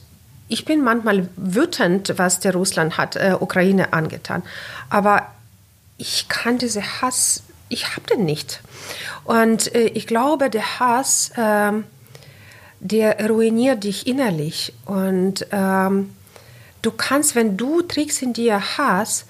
ich 0.48 0.64
bin 0.64 0.82
manchmal 0.82 1.28
wütend, 1.36 2.18
was 2.18 2.40
der 2.40 2.52
Russland 2.52 2.96
hat, 2.98 3.16
äh, 3.16 3.36
Ukraine 3.38 3.92
angetan. 3.92 4.42
Aber 4.90 5.26
ich 5.98 6.28
kann 6.28 6.58
diese 6.58 6.82
Hass, 7.00 7.42
ich 7.68 7.96
habe 7.96 8.06
den 8.06 8.24
nicht. 8.24 8.60
Und 9.24 9.74
äh, 9.74 9.86
ich 9.86 10.06
glaube, 10.06 10.50
der 10.50 10.78
Hass, 10.78 11.30
äh, 11.36 11.72
der 12.80 13.28
ruiniert 13.28 13.84
dich 13.84 14.06
innerlich. 14.06 14.74
Und 14.84 15.46
ähm, 15.50 16.14
du 16.82 16.90
kannst, 16.90 17.34
wenn 17.34 17.56
du 17.56 17.82
trägst 17.82 18.22
in 18.22 18.32
dir 18.32 18.60
Hass, 18.76 19.26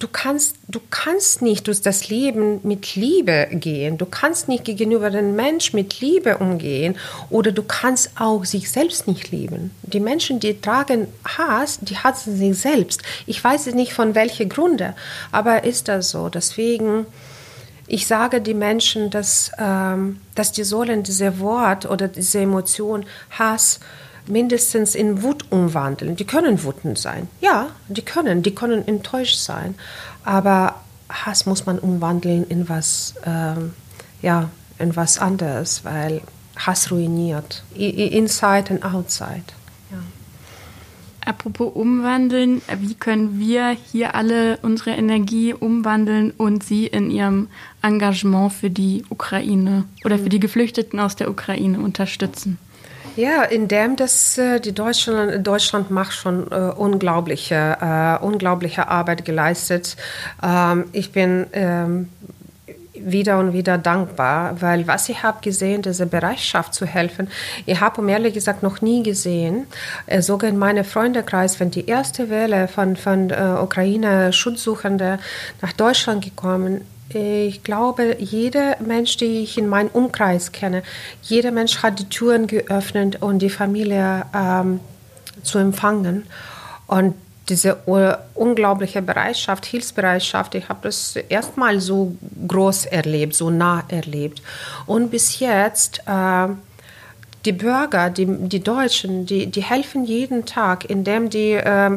du 0.00 0.08
kannst, 0.08 0.56
du 0.66 0.80
kannst 0.90 1.42
nicht 1.42 1.66
durch 1.68 1.82
das 1.82 2.08
Leben 2.08 2.58
mit 2.64 2.96
Liebe 2.96 3.48
gehen. 3.52 3.98
Du 3.98 4.06
kannst 4.06 4.48
nicht 4.48 4.64
gegenüber 4.64 5.10
dem 5.10 5.36
Mensch 5.36 5.72
mit 5.72 6.00
Liebe 6.00 6.38
umgehen 6.38 6.96
oder 7.28 7.52
du 7.52 7.62
kannst 7.62 8.10
auch 8.18 8.44
sich 8.44 8.70
selbst 8.70 9.06
nicht 9.06 9.30
lieben. 9.30 9.70
Die 9.82 10.00
Menschen, 10.00 10.40
die 10.40 10.60
tragen 10.60 11.06
Hass, 11.24 11.78
die 11.82 11.96
hassen 11.96 12.36
sich 12.36 12.58
selbst. 12.58 13.02
Ich 13.26 13.44
weiß 13.44 13.66
nicht 13.66 13.92
von 13.92 14.14
welchen 14.14 14.48
Gründe, 14.48 14.94
aber 15.30 15.64
ist 15.64 15.88
das 15.88 16.10
so? 16.10 16.30
Deswegen, 16.30 17.06
ich 17.86 18.06
sage 18.06 18.40
die 18.40 18.54
Menschen, 18.54 19.10
dass, 19.10 19.52
ähm, 19.58 20.20
dass 20.34 20.50
die 20.50 20.64
sollen 20.64 21.02
diese 21.02 21.38
Wort 21.40 21.84
oder 21.84 22.08
diese 22.08 22.40
Emotion 22.40 23.04
Hass 23.30 23.80
mindestens 24.26 24.94
in 24.94 25.22
Wut 25.22 25.44
umwandeln. 25.50 26.16
Die 26.16 26.24
können 26.24 26.62
wütend 26.62 26.98
sein. 26.98 27.28
Ja, 27.40 27.68
die 27.88 28.02
können. 28.02 28.42
Die 28.42 28.54
können 28.54 28.86
enttäuscht 28.86 29.38
sein. 29.38 29.74
Aber 30.24 30.76
Hass 31.08 31.46
muss 31.46 31.66
man 31.66 31.78
umwandeln 31.78 32.44
in 32.44 32.68
was, 32.68 33.14
ähm, 33.24 33.72
ja, 34.22 34.50
in 34.78 34.96
was 34.96 35.18
anderes, 35.18 35.84
weil 35.84 36.22
Hass 36.56 36.90
ruiniert. 36.90 37.64
Inside 37.74 38.70
and 38.70 38.84
outside. 38.84 39.44
Ja. 39.90 39.98
Apropos 41.24 41.72
umwandeln, 41.74 42.62
wie 42.80 42.94
können 42.94 43.38
wir 43.38 43.70
hier 43.70 44.14
alle 44.14 44.58
unsere 44.62 44.90
Energie 44.90 45.54
umwandeln 45.54 46.30
und 46.30 46.62
sie 46.62 46.86
in 46.86 47.10
ihrem 47.10 47.48
Engagement 47.82 48.52
für 48.52 48.70
die 48.70 49.04
Ukraine 49.10 49.84
oder 50.04 50.18
für 50.18 50.28
die 50.28 50.40
Geflüchteten 50.40 50.98
aus 51.00 51.16
der 51.16 51.30
Ukraine 51.30 51.80
unterstützen? 51.80 52.58
Ja, 53.16 53.42
indem 53.42 53.96
das 53.96 54.38
äh, 54.38 54.60
die 54.60 54.72
Deutschland, 54.72 55.46
Deutschland 55.46 55.90
macht 55.90 56.12
schon 56.12 56.50
äh, 56.50 56.72
unglaubliche, 56.76 57.76
äh, 57.80 58.24
unglaubliche 58.24 58.88
Arbeit 58.88 59.24
geleistet. 59.24 59.96
Ähm, 60.42 60.84
ich 60.92 61.12
bin 61.12 61.46
ähm, 61.52 62.08
wieder 62.94 63.38
und 63.38 63.52
wieder 63.52 63.78
dankbar, 63.78 64.60
weil 64.60 64.86
was 64.86 65.08
ich 65.08 65.22
habe 65.22 65.40
gesehen, 65.40 65.82
diese 65.82 66.06
Bereitschaft 66.06 66.74
zu 66.74 66.86
helfen, 66.86 67.28
ich 67.66 67.80
habe 67.80 68.00
um 68.00 68.08
ehrlich 68.08 68.34
gesagt 68.34 68.62
noch 68.62 68.80
nie 68.80 69.02
gesehen, 69.02 69.66
äh, 70.06 70.22
sogar 70.22 70.50
in 70.50 70.58
meinem 70.58 70.84
Freundekreis, 70.84 71.58
wenn 71.60 71.70
die 71.70 71.86
erste 71.86 72.30
Welle 72.30 72.68
von, 72.68 72.96
von 72.96 73.30
äh, 73.30 73.56
Ukraine 73.60 74.32
Schutzsuchende 74.32 75.18
nach 75.60 75.72
Deutschland 75.72 76.24
gekommen 76.24 76.82
ich 77.14 77.62
glaube, 77.62 78.16
jeder 78.18 78.76
Mensch, 78.80 79.16
den 79.16 79.42
ich 79.42 79.58
in 79.58 79.68
meinem 79.68 79.88
Umkreis 79.88 80.52
kenne, 80.52 80.82
jeder 81.22 81.50
Mensch 81.50 81.82
hat 81.82 81.98
die 81.98 82.08
Türen 82.08 82.46
geöffnet, 82.46 83.22
um 83.22 83.38
die 83.38 83.50
Familie 83.50 84.24
ähm, 84.34 84.80
zu 85.42 85.58
empfangen. 85.58 86.26
Und 86.86 87.14
diese 87.48 87.76
unglaubliche 88.34 89.02
Bereitschaft, 89.02 89.66
Hilfsbereitschaft, 89.66 90.54
ich 90.54 90.68
habe 90.68 90.80
das 90.82 91.16
erstmal 91.16 91.80
so 91.80 92.16
groß 92.46 92.86
erlebt, 92.86 93.34
so 93.34 93.50
nah 93.50 93.82
erlebt. 93.88 94.40
Und 94.86 95.10
bis 95.10 95.40
jetzt, 95.40 96.02
äh, 96.06 96.48
die 97.44 97.52
Bürger, 97.52 98.10
die, 98.10 98.26
die 98.26 98.60
Deutschen, 98.60 99.26
die, 99.26 99.46
die 99.46 99.62
helfen 99.62 100.04
jeden 100.04 100.44
Tag, 100.46 100.88
indem 100.88 101.30
die 101.30 101.52
äh, 101.52 101.90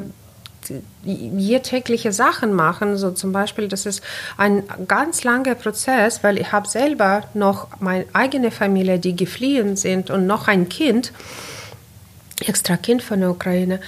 hier 1.04 1.64
tägliche 1.64 2.12
Sachen 2.12 2.54
machen. 2.54 2.98
So 2.98 3.12
zum 3.12 3.32
Beispiel, 3.32 3.68
das 3.68 3.86
ist 3.86 4.02
ein 4.38 4.64
ganz 4.88 5.24
langer 5.24 5.56
Prozess, 5.56 6.24
weil 6.24 6.38
ich 6.38 6.52
habe 6.52 6.68
selber 6.68 7.24
noch 7.34 7.68
meine 7.80 8.06
eigene 8.14 8.52
Familie, 8.52 9.00
die 9.00 9.16
gefliehen 9.16 9.76
sind 9.76 10.10
und 10.10 10.28
noch 10.28 10.48
ein 10.48 10.70
Kind, 10.70 11.12
extra 12.46 12.78
Kind 12.78 13.02
von 13.02 13.20
der 13.20 13.32
Ukraine. 13.32 13.80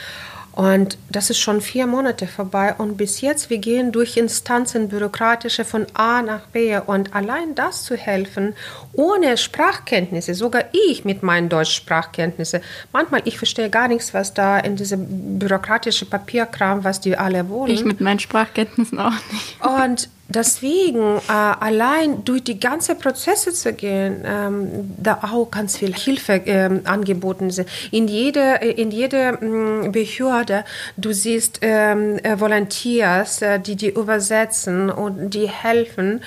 Und 0.56 0.98
das 1.10 1.30
ist 1.30 1.39
schon 1.39 1.60
vier 1.60 1.86
Monate 1.86 2.28
vorbei 2.28 2.74
und 2.78 2.96
bis 2.96 3.20
jetzt, 3.20 3.50
wir 3.50 3.58
gehen 3.58 3.91
durch 3.91 4.15
Instanzen, 4.15 4.88
bürokratische 4.88 5.65
von 5.65 5.86
A 5.94 6.22
nach 6.22 6.48
B 6.48 6.78
und 6.78 7.13
allein 7.13 7.56
das 7.56 7.84
zu 7.84 7.98
helfen, 7.98 8.56
ohne 8.94 9.36
Sprachkenntnisse, 9.36 10.34
sogar 10.34 10.63
ich 10.72 11.04
mit 11.04 11.24
meinen 11.24 11.50
Deutschsprachkenntnissen, 11.50 12.62
manchmal, 12.94 13.22
ich 13.26 13.38
verstehe 13.38 13.70
gar 13.70 13.89
nichts, 13.89 14.13
was 14.13 14.34
da 14.34 14.58
in 14.58 14.78
diesem 14.78 15.39
bürokratischen 15.39 16.10
Papierkram, 16.10 16.86
was 16.86 17.02
die 17.02 17.18
alle 17.18 17.50
wollen. 17.50 17.72
Ich 17.72 17.84
mit 17.84 18.00
meinen 18.00 18.20
Sprachkenntnissen 18.20 18.98
auch 18.98 19.12
nicht. 19.12 19.62
Und 19.62 20.10
deswegen 20.27 21.17
äh, 21.17 21.31
allein 21.31 22.23
durch 22.25 22.43
die 22.43 22.59
ganzen 22.59 22.97
Prozesse 22.97 23.53
zu 23.53 23.73
gehen, 23.73 24.23
ähm, 24.25 24.95
da 24.97 25.19
auch 25.21 25.51
ganz 25.51 25.77
viel 25.77 25.93
Hilfe 25.93 26.41
ähm, 26.45 26.81
angeboten 26.85 27.51
sind. 27.51 27.69
In 27.91 28.07
jeder 28.07 28.61
in 28.61 28.91
jede 28.91 29.38
ähm, 29.41 29.91
Behörde, 29.91 30.65
du 30.97 31.13
siehst 31.13 31.59
ähm, 31.61 32.17
äh, 32.23 32.39
Volunteers, 32.39 33.41
äh, 33.41 33.59
die 33.59 33.75
die 33.75 33.89
übersetzen 33.89 34.89
und 34.89 35.31
die 35.31 35.47
helfen. 35.47 36.21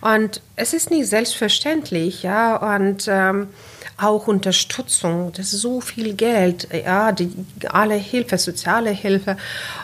Und 0.00 0.40
es 0.56 0.74
ist 0.74 0.90
nicht 0.90 1.08
selbstverständlich, 1.08 2.22
ja. 2.22 2.56
Und 2.74 3.06
ähm, 3.08 3.48
auch 3.96 4.26
Unterstützung, 4.26 5.32
das 5.32 5.52
ist 5.52 5.60
so 5.60 5.80
viel 5.80 6.14
Geld, 6.14 6.68
ja, 6.72 7.12
die, 7.12 7.32
alle 7.68 7.94
Hilfe, 7.94 8.38
soziale 8.38 8.90
Hilfe. 8.90 9.36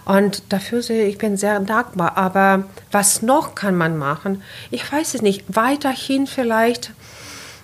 Und 0.05 0.43
dafür 0.49 0.83
sehe 0.83 1.07
ich 1.07 1.19
bin 1.19 1.37
sehr 1.37 1.61
dankbar. 1.61 2.17
Aber 2.17 2.65
was 2.91 3.23
noch 3.23 3.55
kann 3.55 3.77
man 3.77 3.97
machen? 3.99 4.43
Ich 4.71 4.91
weiß 4.91 5.15
es 5.15 5.23
nicht. 5.23 5.45
Weiterhin 5.49 6.27
vielleicht 6.27 6.93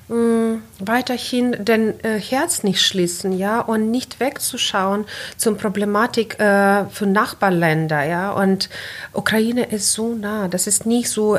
hm, 0.08 0.62
weiterhin 0.78 1.56
den 1.64 1.98
äh, 2.04 2.20
Herz 2.20 2.62
nicht 2.62 2.80
schließen, 2.80 3.36
ja, 3.36 3.60
und 3.60 3.90
nicht 3.90 4.20
wegzuschauen 4.20 5.04
zum 5.36 5.56
Problematik 5.56 6.38
äh, 6.38 6.84
für 6.90 7.06
Nachbarländer, 7.06 8.04
ja. 8.04 8.30
Und 8.30 8.68
Ukraine 9.12 9.64
ist 9.64 9.92
so 9.92 10.14
nah, 10.14 10.46
das 10.46 10.68
ist 10.68 10.86
nicht 10.86 11.10
so 11.10 11.38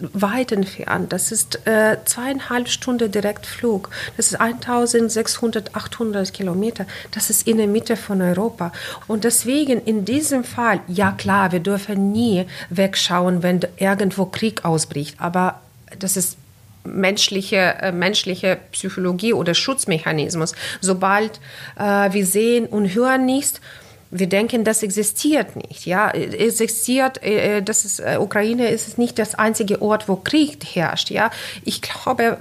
weit 0.00 0.52
entfernt. 0.52 1.12
Das 1.12 1.32
ist 1.32 1.66
äh, 1.66 1.96
zweieinhalb 2.04 2.68
Stunden 2.68 3.10
Direktflug. 3.10 3.90
Das 4.16 4.28
ist 4.32 4.40
1600, 4.40 5.74
800 5.74 6.32
Kilometer. 6.32 6.86
Das 7.12 7.30
ist 7.30 7.46
in 7.46 7.56
der 7.56 7.66
Mitte 7.66 7.96
von 7.96 8.20
Europa. 8.20 8.72
Und 9.06 9.24
deswegen 9.24 9.80
in 9.80 10.04
diesem 10.04 10.44
Fall, 10.44 10.80
ja 10.86 11.12
klar, 11.12 11.52
wir 11.52 11.60
dürfen 11.60 12.12
nie 12.12 12.46
wegschauen, 12.70 13.42
wenn 13.42 13.60
irgendwo 13.78 14.26
Krieg 14.26 14.64
ausbricht. 14.64 15.16
Aber 15.18 15.60
das 15.98 16.16
ist 16.16 16.36
menschliche, 16.84 17.56
äh, 17.56 17.92
menschliche 17.92 18.58
Psychologie 18.72 19.32
oder 19.32 19.54
Schutzmechanismus. 19.54 20.54
Sobald 20.80 21.40
äh, 21.78 22.12
wir 22.12 22.26
sehen 22.26 22.66
und 22.66 22.94
hören 22.94 23.26
nichts, 23.26 23.60
wir 24.10 24.28
denken, 24.28 24.64
das 24.64 24.82
existiert 24.82 25.56
nicht. 25.56 25.86
Ja, 25.86 26.10
existiert, 26.10 27.22
äh, 27.22 27.62
das 27.62 27.84
ist, 27.84 28.00
äh, 28.00 28.18
Ukraine 28.20 28.68
ist 28.68 28.98
nicht 28.98 29.18
das 29.18 29.34
einzige 29.34 29.82
Ort, 29.82 30.08
wo 30.08 30.16
Krieg 30.16 30.64
herrscht. 30.74 31.10
Ja, 31.10 31.30
ich 31.64 31.82
glaube, 31.82 32.38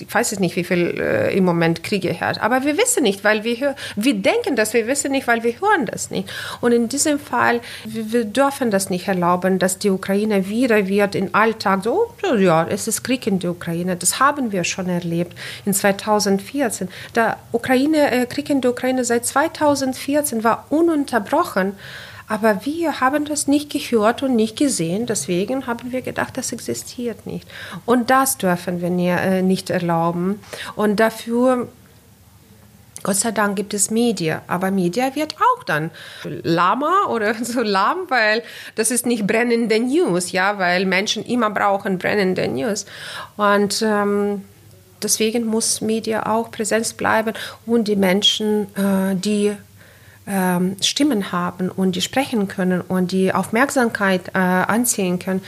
ich 0.00 0.12
weiß 0.12 0.32
es 0.32 0.40
nicht, 0.40 0.56
wie 0.56 0.64
viel 0.64 0.98
äh, 1.00 1.36
im 1.36 1.44
Moment 1.44 1.82
Kriege 1.82 2.12
herrscht, 2.12 2.40
aber 2.40 2.64
wir 2.64 2.76
wissen 2.76 3.02
nicht, 3.02 3.24
weil 3.24 3.44
wir 3.44 3.74
wir 3.96 4.14
denken 4.14 4.56
das, 4.56 4.74
wir 4.74 4.86
wissen 4.86 5.12
nicht, 5.12 5.26
weil 5.26 5.42
wir 5.42 5.52
hören 5.60 5.86
das 5.86 6.10
nicht. 6.10 6.30
Und 6.60 6.72
in 6.72 6.88
diesem 6.88 7.18
Fall, 7.18 7.60
wir, 7.84 8.12
wir 8.12 8.24
dürfen 8.24 8.70
das 8.70 8.90
nicht 8.90 9.08
erlauben, 9.08 9.58
dass 9.58 9.78
die 9.78 9.90
Ukraine 9.90 10.48
wieder 10.48 10.88
wird 10.88 11.14
im 11.14 11.34
Alltag 11.34 11.84
so, 11.84 12.12
ja, 12.38 12.66
es 12.68 12.88
ist 12.88 13.02
Krieg 13.02 13.26
in 13.26 13.38
der 13.38 13.50
Ukraine. 13.50 13.96
Das 13.96 14.20
haben 14.20 14.52
wir 14.52 14.64
schon 14.64 14.88
erlebt 14.88 15.36
in 15.64 15.74
2014. 15.74 16.88
Der 17.14 17.36
Ukraine, 17.52 18.10
äh, 18.10 18.26
Krieg 18.26 18.50
in 18.50 18.60
der 18.60 18.72
Ukraine 18.72 19.04
seit 19.04 19.26
2014 19.26 20.44
war 20.44 20.66
ununterbrochen. 20.70 21.74
Aber 22.30 22.64
wir 22.64 23.00
haben 23.00 23.24
das 23.24 23.48
nicht 23.48 23.70
gehört 23.70 24.22
und 24.22 24.36
nicht 24.36 24.56
gesehen. 24.56 25.06
Deswegen 25.06 25.66
haben 25.66 25.90
wir 25.90 26.00
gedacht, 26.00 26.36
das 26.36 26.52
existiert 26.52 27.26
nicht. 27.26 27.48
Und 27.86 28.08
das 28.08 28.38
dürfen 28.38 28.80
wir 28.80 28.88
äh, 28.88 29.42
nicht 29.42 29.68
erlauben. 29.68 30.38
Und 30.76 31.00
dafür 31.00 31.66
Gott 33.02 33.16
sei 33.16 33.32
Dank 33.32 33.56
gibt 33.56 33.74
es 33.74 33.90
Media, 33.90 34.42
aber 34.46 34.70
Media 34.70 35.16
wird 35.16 35.34
auch 35.38 35.64
dann 35.64 35.90
lahmer 36.22 37.08
oder 37.08 37.34
so 37.42 37.62
lahm, 37.62 37.98
weil 38.10 38.44
das 38.76 38.92
ist 38.92 39.06
nicht 39.06 39.26
brennende 39.26 39.80
News, 39.80 40.30
ja, 40.30 40.58
weil 40.58 40.86
Menschen 40.86 41.24
immer 41.24 41.50
brauchen 41.50 41.98
brennende 41.98 42.46
News. 42.46 42.86
Und 43.36 43.82
ähm, 43.82 44.44
deswegen 45.02 45.46
muss 45.46 45.80
Media 45.80 46.26
auch 46.26 46.52
Präsenz 46.52 46.92
bleiben 46.92 47.32
und 47.66 47.88
die 47.88 47.96
Menschen, 47.96 48.68
äh, 48.76 49.16
die 49.16 49.56
ähm, 50.30 50.76
Stimmen 50.80 51.32
haben 51.32 51.70
und 51.70 51.96
die 51.96 52.00
sprechen 52.00 52.46
können 52.46 52.80
und 52.80 53.10
die 53.10 53.34
Aufmerksamkeit 53.34 54.28
äh, 54.28 54.38
anziehen 54.38 55.18
können, 55.18 55.42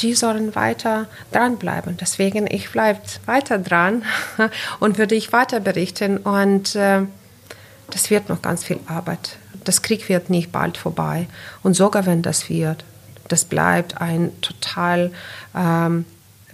die 0.00 0.14
sollen 0.14 0.54
weiter 0.54 1.06
dranbleiben. 1.32 1.96
Deswegen, 1.96 2.46
ich 2.46 2.70
bleibe 2.70 3.00
weiter 3.26 3.58
dran 3.58 4.04
und 4.80 4.98
würde 4.98 5.14
ich 5.14 5.32
weiter 5.32 5.60
berichten. 5.60 6.18
Und 6.18 6.76
äh, 6.76 7.02
das 7.90 8.10
wird 8.10 8.28
noch 8.28 8.42
ganz 8.42 8.64
viel 8.64 8.78
Arbeit. 8.86 9.38
Das 9.64 9.82
Krieg 9.82 10.08
wird 10.08 10.30
nicht 10.30 10.52
bald 10.52 10.76
vorbei. 10.76 11.26
Und 11.62 11.74
sogar 11.74 12.06
wenn 12.06 12.22
das 12.22 12.48
wird, 12.48 12.84
das 13.28 13.44
bleibt 13.44 14.00
ein 14.00 14.30
total 14.40 15.10
ähm, 15.56 16.04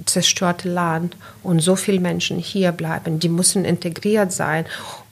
zerstörte 0.06 0.68
Land 0.68 1.16
und 1.42 1.60
so 1.60 1.76
viele 1.76 2.00
Menschen 2.00 2.38
hier 2.38 2.72
bleiben, 2.72 3.20
die 3.20 3.28
müssen 3.28 3.64
integriert 3.64 4.32
sein 4.32 4.64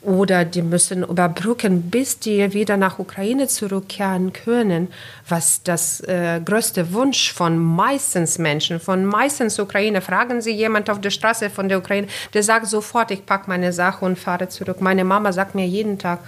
oder 0.03 0.45
die 0.45 0.61
müssen 0.61 1.03
überbrücken, 1.03 1.89
bis 1.89 2.19
die 2.19 2.53
wieder 2.53 2.77
nach 2.77 2.99
Ukraine 2.99 3.47
zurückkehren 3.47 4.33
können, 4.33 4.89
was 5.27 5.63
das 5.63 6.01
äh, 6.01 6.41
größte 6.43 6.93
Wunsch 6.93 7.31
von 7.31 7.57
meistens 7.57 8.37
Menschen, 8.37 8.79
von 8.79 9.05
meistens 9.05 9.57
Ukraine. 9.59 10.01
Fragen 10.01 10.41
Sie 10.41 10.51
jemand 10.51 10.89
auf 10.89 10.99
der 10.99 11.09
Straße 11.09 11.49
von 11.49 11.69
der 11.69 11.77
Ukraine, 11.77 12.07
der 12.33 12.43
sagt 12.43 12.67
sofort, 12.67 13.11
ich 13.11 13.25
packe 13.25 13.49
meine 13.49 13.71
Sache 13.71 14.03
und 14.05 14.19
fahre 14.19 14.49
zurück. 14.49 14.81
Meine 14.81 15.03
Mama 15.03 15.31
sagt 15.31 15.55
mir 15.55 15.65
jeden 15.65 15.97
Tag, 15.97 16.19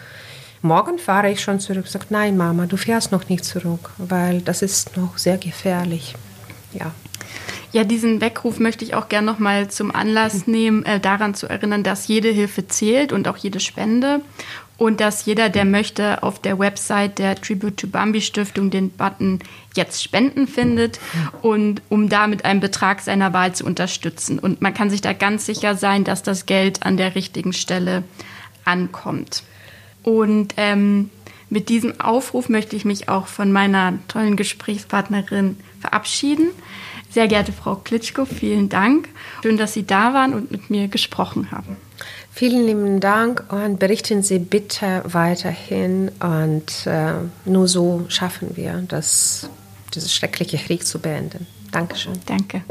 morgen 0.62 0.98
fahre 0.98 1.30
ich 1.30 1.42
schon 1.42 1.60
zurück. 1.60 1.88
Sagt, 1.88 2.12
nein 2.12 2.38
Mama, 2.38 2.66
du 2.66 2.78
fährst 2.78 3.12
noch 3.12 3.28
nicht 3.30 3.46
zurück, 3.46 3.92
weil 3.98 4.42
das 4.42 4.62
ist 4.62 4.96
noch 4.98 5.18
sehr 5.18 5.38
gefährlich. 5.38 6.16
Ja. 6.74 6.92
Ja, 7.76 7.84
diesen 7.84 8.22
Weckruf 8.22 8.62
möchte 8.62 8.86
ich 8.86 8.96
auch 8.96 9.10
gerne 9.10 9.28
noch 9.28 9.38
mal 9.38 9.70
zum 9.70 9.94
Anlass 9.94 10.48
nehmen, 10.48 10.86
äh, 10.86 11.02
daran 11.02 11.34
zu 11.36 11.50
erinnern, 11.50 11.84
dass 11.84 12.08
jede 12.08 12.30
Hilfe 12.30 12.70
zählt 12.70 13.12
und 13.12 13.28
auch 13.28 13.36
jede 13.36 13.60
Spende 13.60 14.22
und 14.78 15.02
dass 15.02 15.26
jeder, 15.26 15.50
der 15.50 15.66
möchte, 15.66 16.24
auf 16.24 16.40
der 16.40 16.58
Website 16.58 17.20
der 17.20 17.36
Tribute 17.36 17.76
to 17.76 17.88
Bambi 17.88 18.22
Stiftung 18.22 18.70
den 18.70 18.92
Button 18.92 19.40
jetzt 19.76 20.02
spenden 20.02 20.48
findet 20.48 21.02
und 21.42 21.82
um 21.90 22.08
damit 22.08 22.46
einen 22.46 22.62
Betrag 22.62 23.02
seiner 23.02 23.34
Wahl 23.34 23.54
zu 23.54 23.66
unterstützen. 23.66 24.40
Und 24.40 24.62
man 24.62 24.74
kann 24.74 24.90
sich 24.90 25.02
da 25.02 25.12
ganz 25.12 25.46
sicher 25.46 25.76
sein, 25.76 26.06
dass 26.06 26.24
das 26.24 26.46
Geld 26.46 26.84
an 26.84 26.96
der 26.96 27.14
richtigen 27.14 27.52
Stelle 27.52 28.06
ankommt. 28.64 29.44
Und 30.02 30.54
ähm, 30.56 31.10
mit 31.50 31.68
diesem 31.68 32.00
Aufruf 32.00 32.48
möchte 32.48 32.78
ich 32.78 32.86
mich 32.86 33.10
auch 33.10 33.28
von 33.28 33.52
meiner 33.52 33.96
tollen 34.08 34.38
Gesprächspartnerin 34.38 35.58
verabschieden. 35.82 36.52
Sehr 37.16 37.30
geehrte 37.30 37.54
Frau 37.54 37.76
Klitschko, 37.78 38.26
vielen 38.26 38.68
Dank. 38.68 39.08
Schön, 39.42 39.56
dass 39.56 39.72
Sie 39.72 39.88
da 39.88 40.14
waren 40.14 40.34
und 40.34 40.52
mit 40.52 40.70
mir 40.70 40.90
gesprochen 40.90 41.50
haben. 41.50 41.78
Vielen 42.30 42.66
lieben 42.66 43.00
Dank 43.00 43.46
und 43.54 43.80
berichten 43.80 44.22
Sie 44.22 44.38
bitte 44.38 45.02
weiterhin. 45.06 46.12
Und 46.20 46.86
äh, 46.86 47.14
nur 47.46 47.70
so 47.70 48.04
schaffen 48.10 48.58
wir, 48.58 48.84
das, 48.90 49.50
dieses 49.94 50.14
schreckliche 50.14 50.58
Krieg 50.58 50.86
zu 50.86 51.00
beenden. 51.00 51.48
Dankeschön. 51.72 52.20
Danke. 52.26 52.64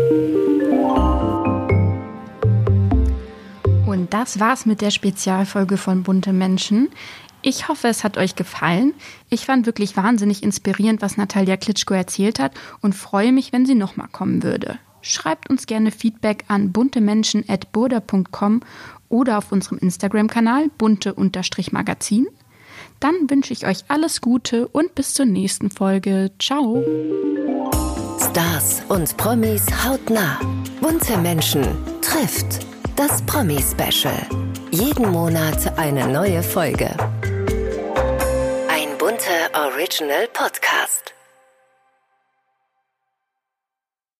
Und 3.86 4.12
das 4.12 4.40
war's 4.40 4.66
mit 4.66 4.82
der 4.82 4.90
Spezialfolge 4.90 5.78
von 5.78 6.02
Bunte 6.02 6.34
Menschen. 6.34 6.90
Ich 7.46 7.68
hoffe, 7.68 7.88
es 7.88 8.04
hat 8.04 8.16
euch 8.16 8.36
gefallen. 8.36 8.94
Ich 9.28 9.44
fand 9.44 9.66
wirklich 9.66 9.98
wahnsinnig 9.98 10.42
inspirierend, 10.42 11.02
was 11.02 11.18
Natalia 11.18 11.58
Klitschko 11.58 11.92
erzählt 11.92 12.38
hat 12.38 12.52
und 12.80 12.94
freue 12.94 13.32
mich, 13.32 13.52
wenn 13.52 13.66
sie 13.66 13.74
nochmal 13.74 14.08
kommen 14.10 14.42
würde. 14.42 14.78
Schreibt 15.02 15.50
uns 15.50 15.66
gerne 15.66 15.90
Feedback 15.90 16.44
an 16.48 16.72
buntemenschen.burda.com 16.72 18.62
oder 19.10 19.36
auf 19.36 19.52
unserem 19.52 19.76
Instagram-Kanal 19.76 20.70
bunte-magazin. 20.78 22.28
Dann 23.00 23.14
wünsche 23.28 23.52
ich 23.52 23.66
euch 23.66 23.84
alles 23.88 24.22
Gute 24.22 24.66
und 24.68 24.94
bis 24.94 25.12
zur 25.12 25.26
nächsten 25.26 25.70
Folge. 25.70 26.30
Ciao. 26.40 26.82
Stars 28.18 28.82
und 28.88 29.14
Promis 29.18 29.66
hautnah. 29.84 30.40
Bunte 30.80 31.18
Menschen 31.18 31.62
trifft 32.00 32.60
das 32.96 33.20
Promi-Special. 33.26 34.16
Jeden 34.70 35.12
Monat 35.12 35.78
eine 35.78 36.08
neue 36.08 36.42
Folge. 36.42 36.96
Bunter 39.04 39.50
Original 39.54 40.26
Podcast. 40.28 41.03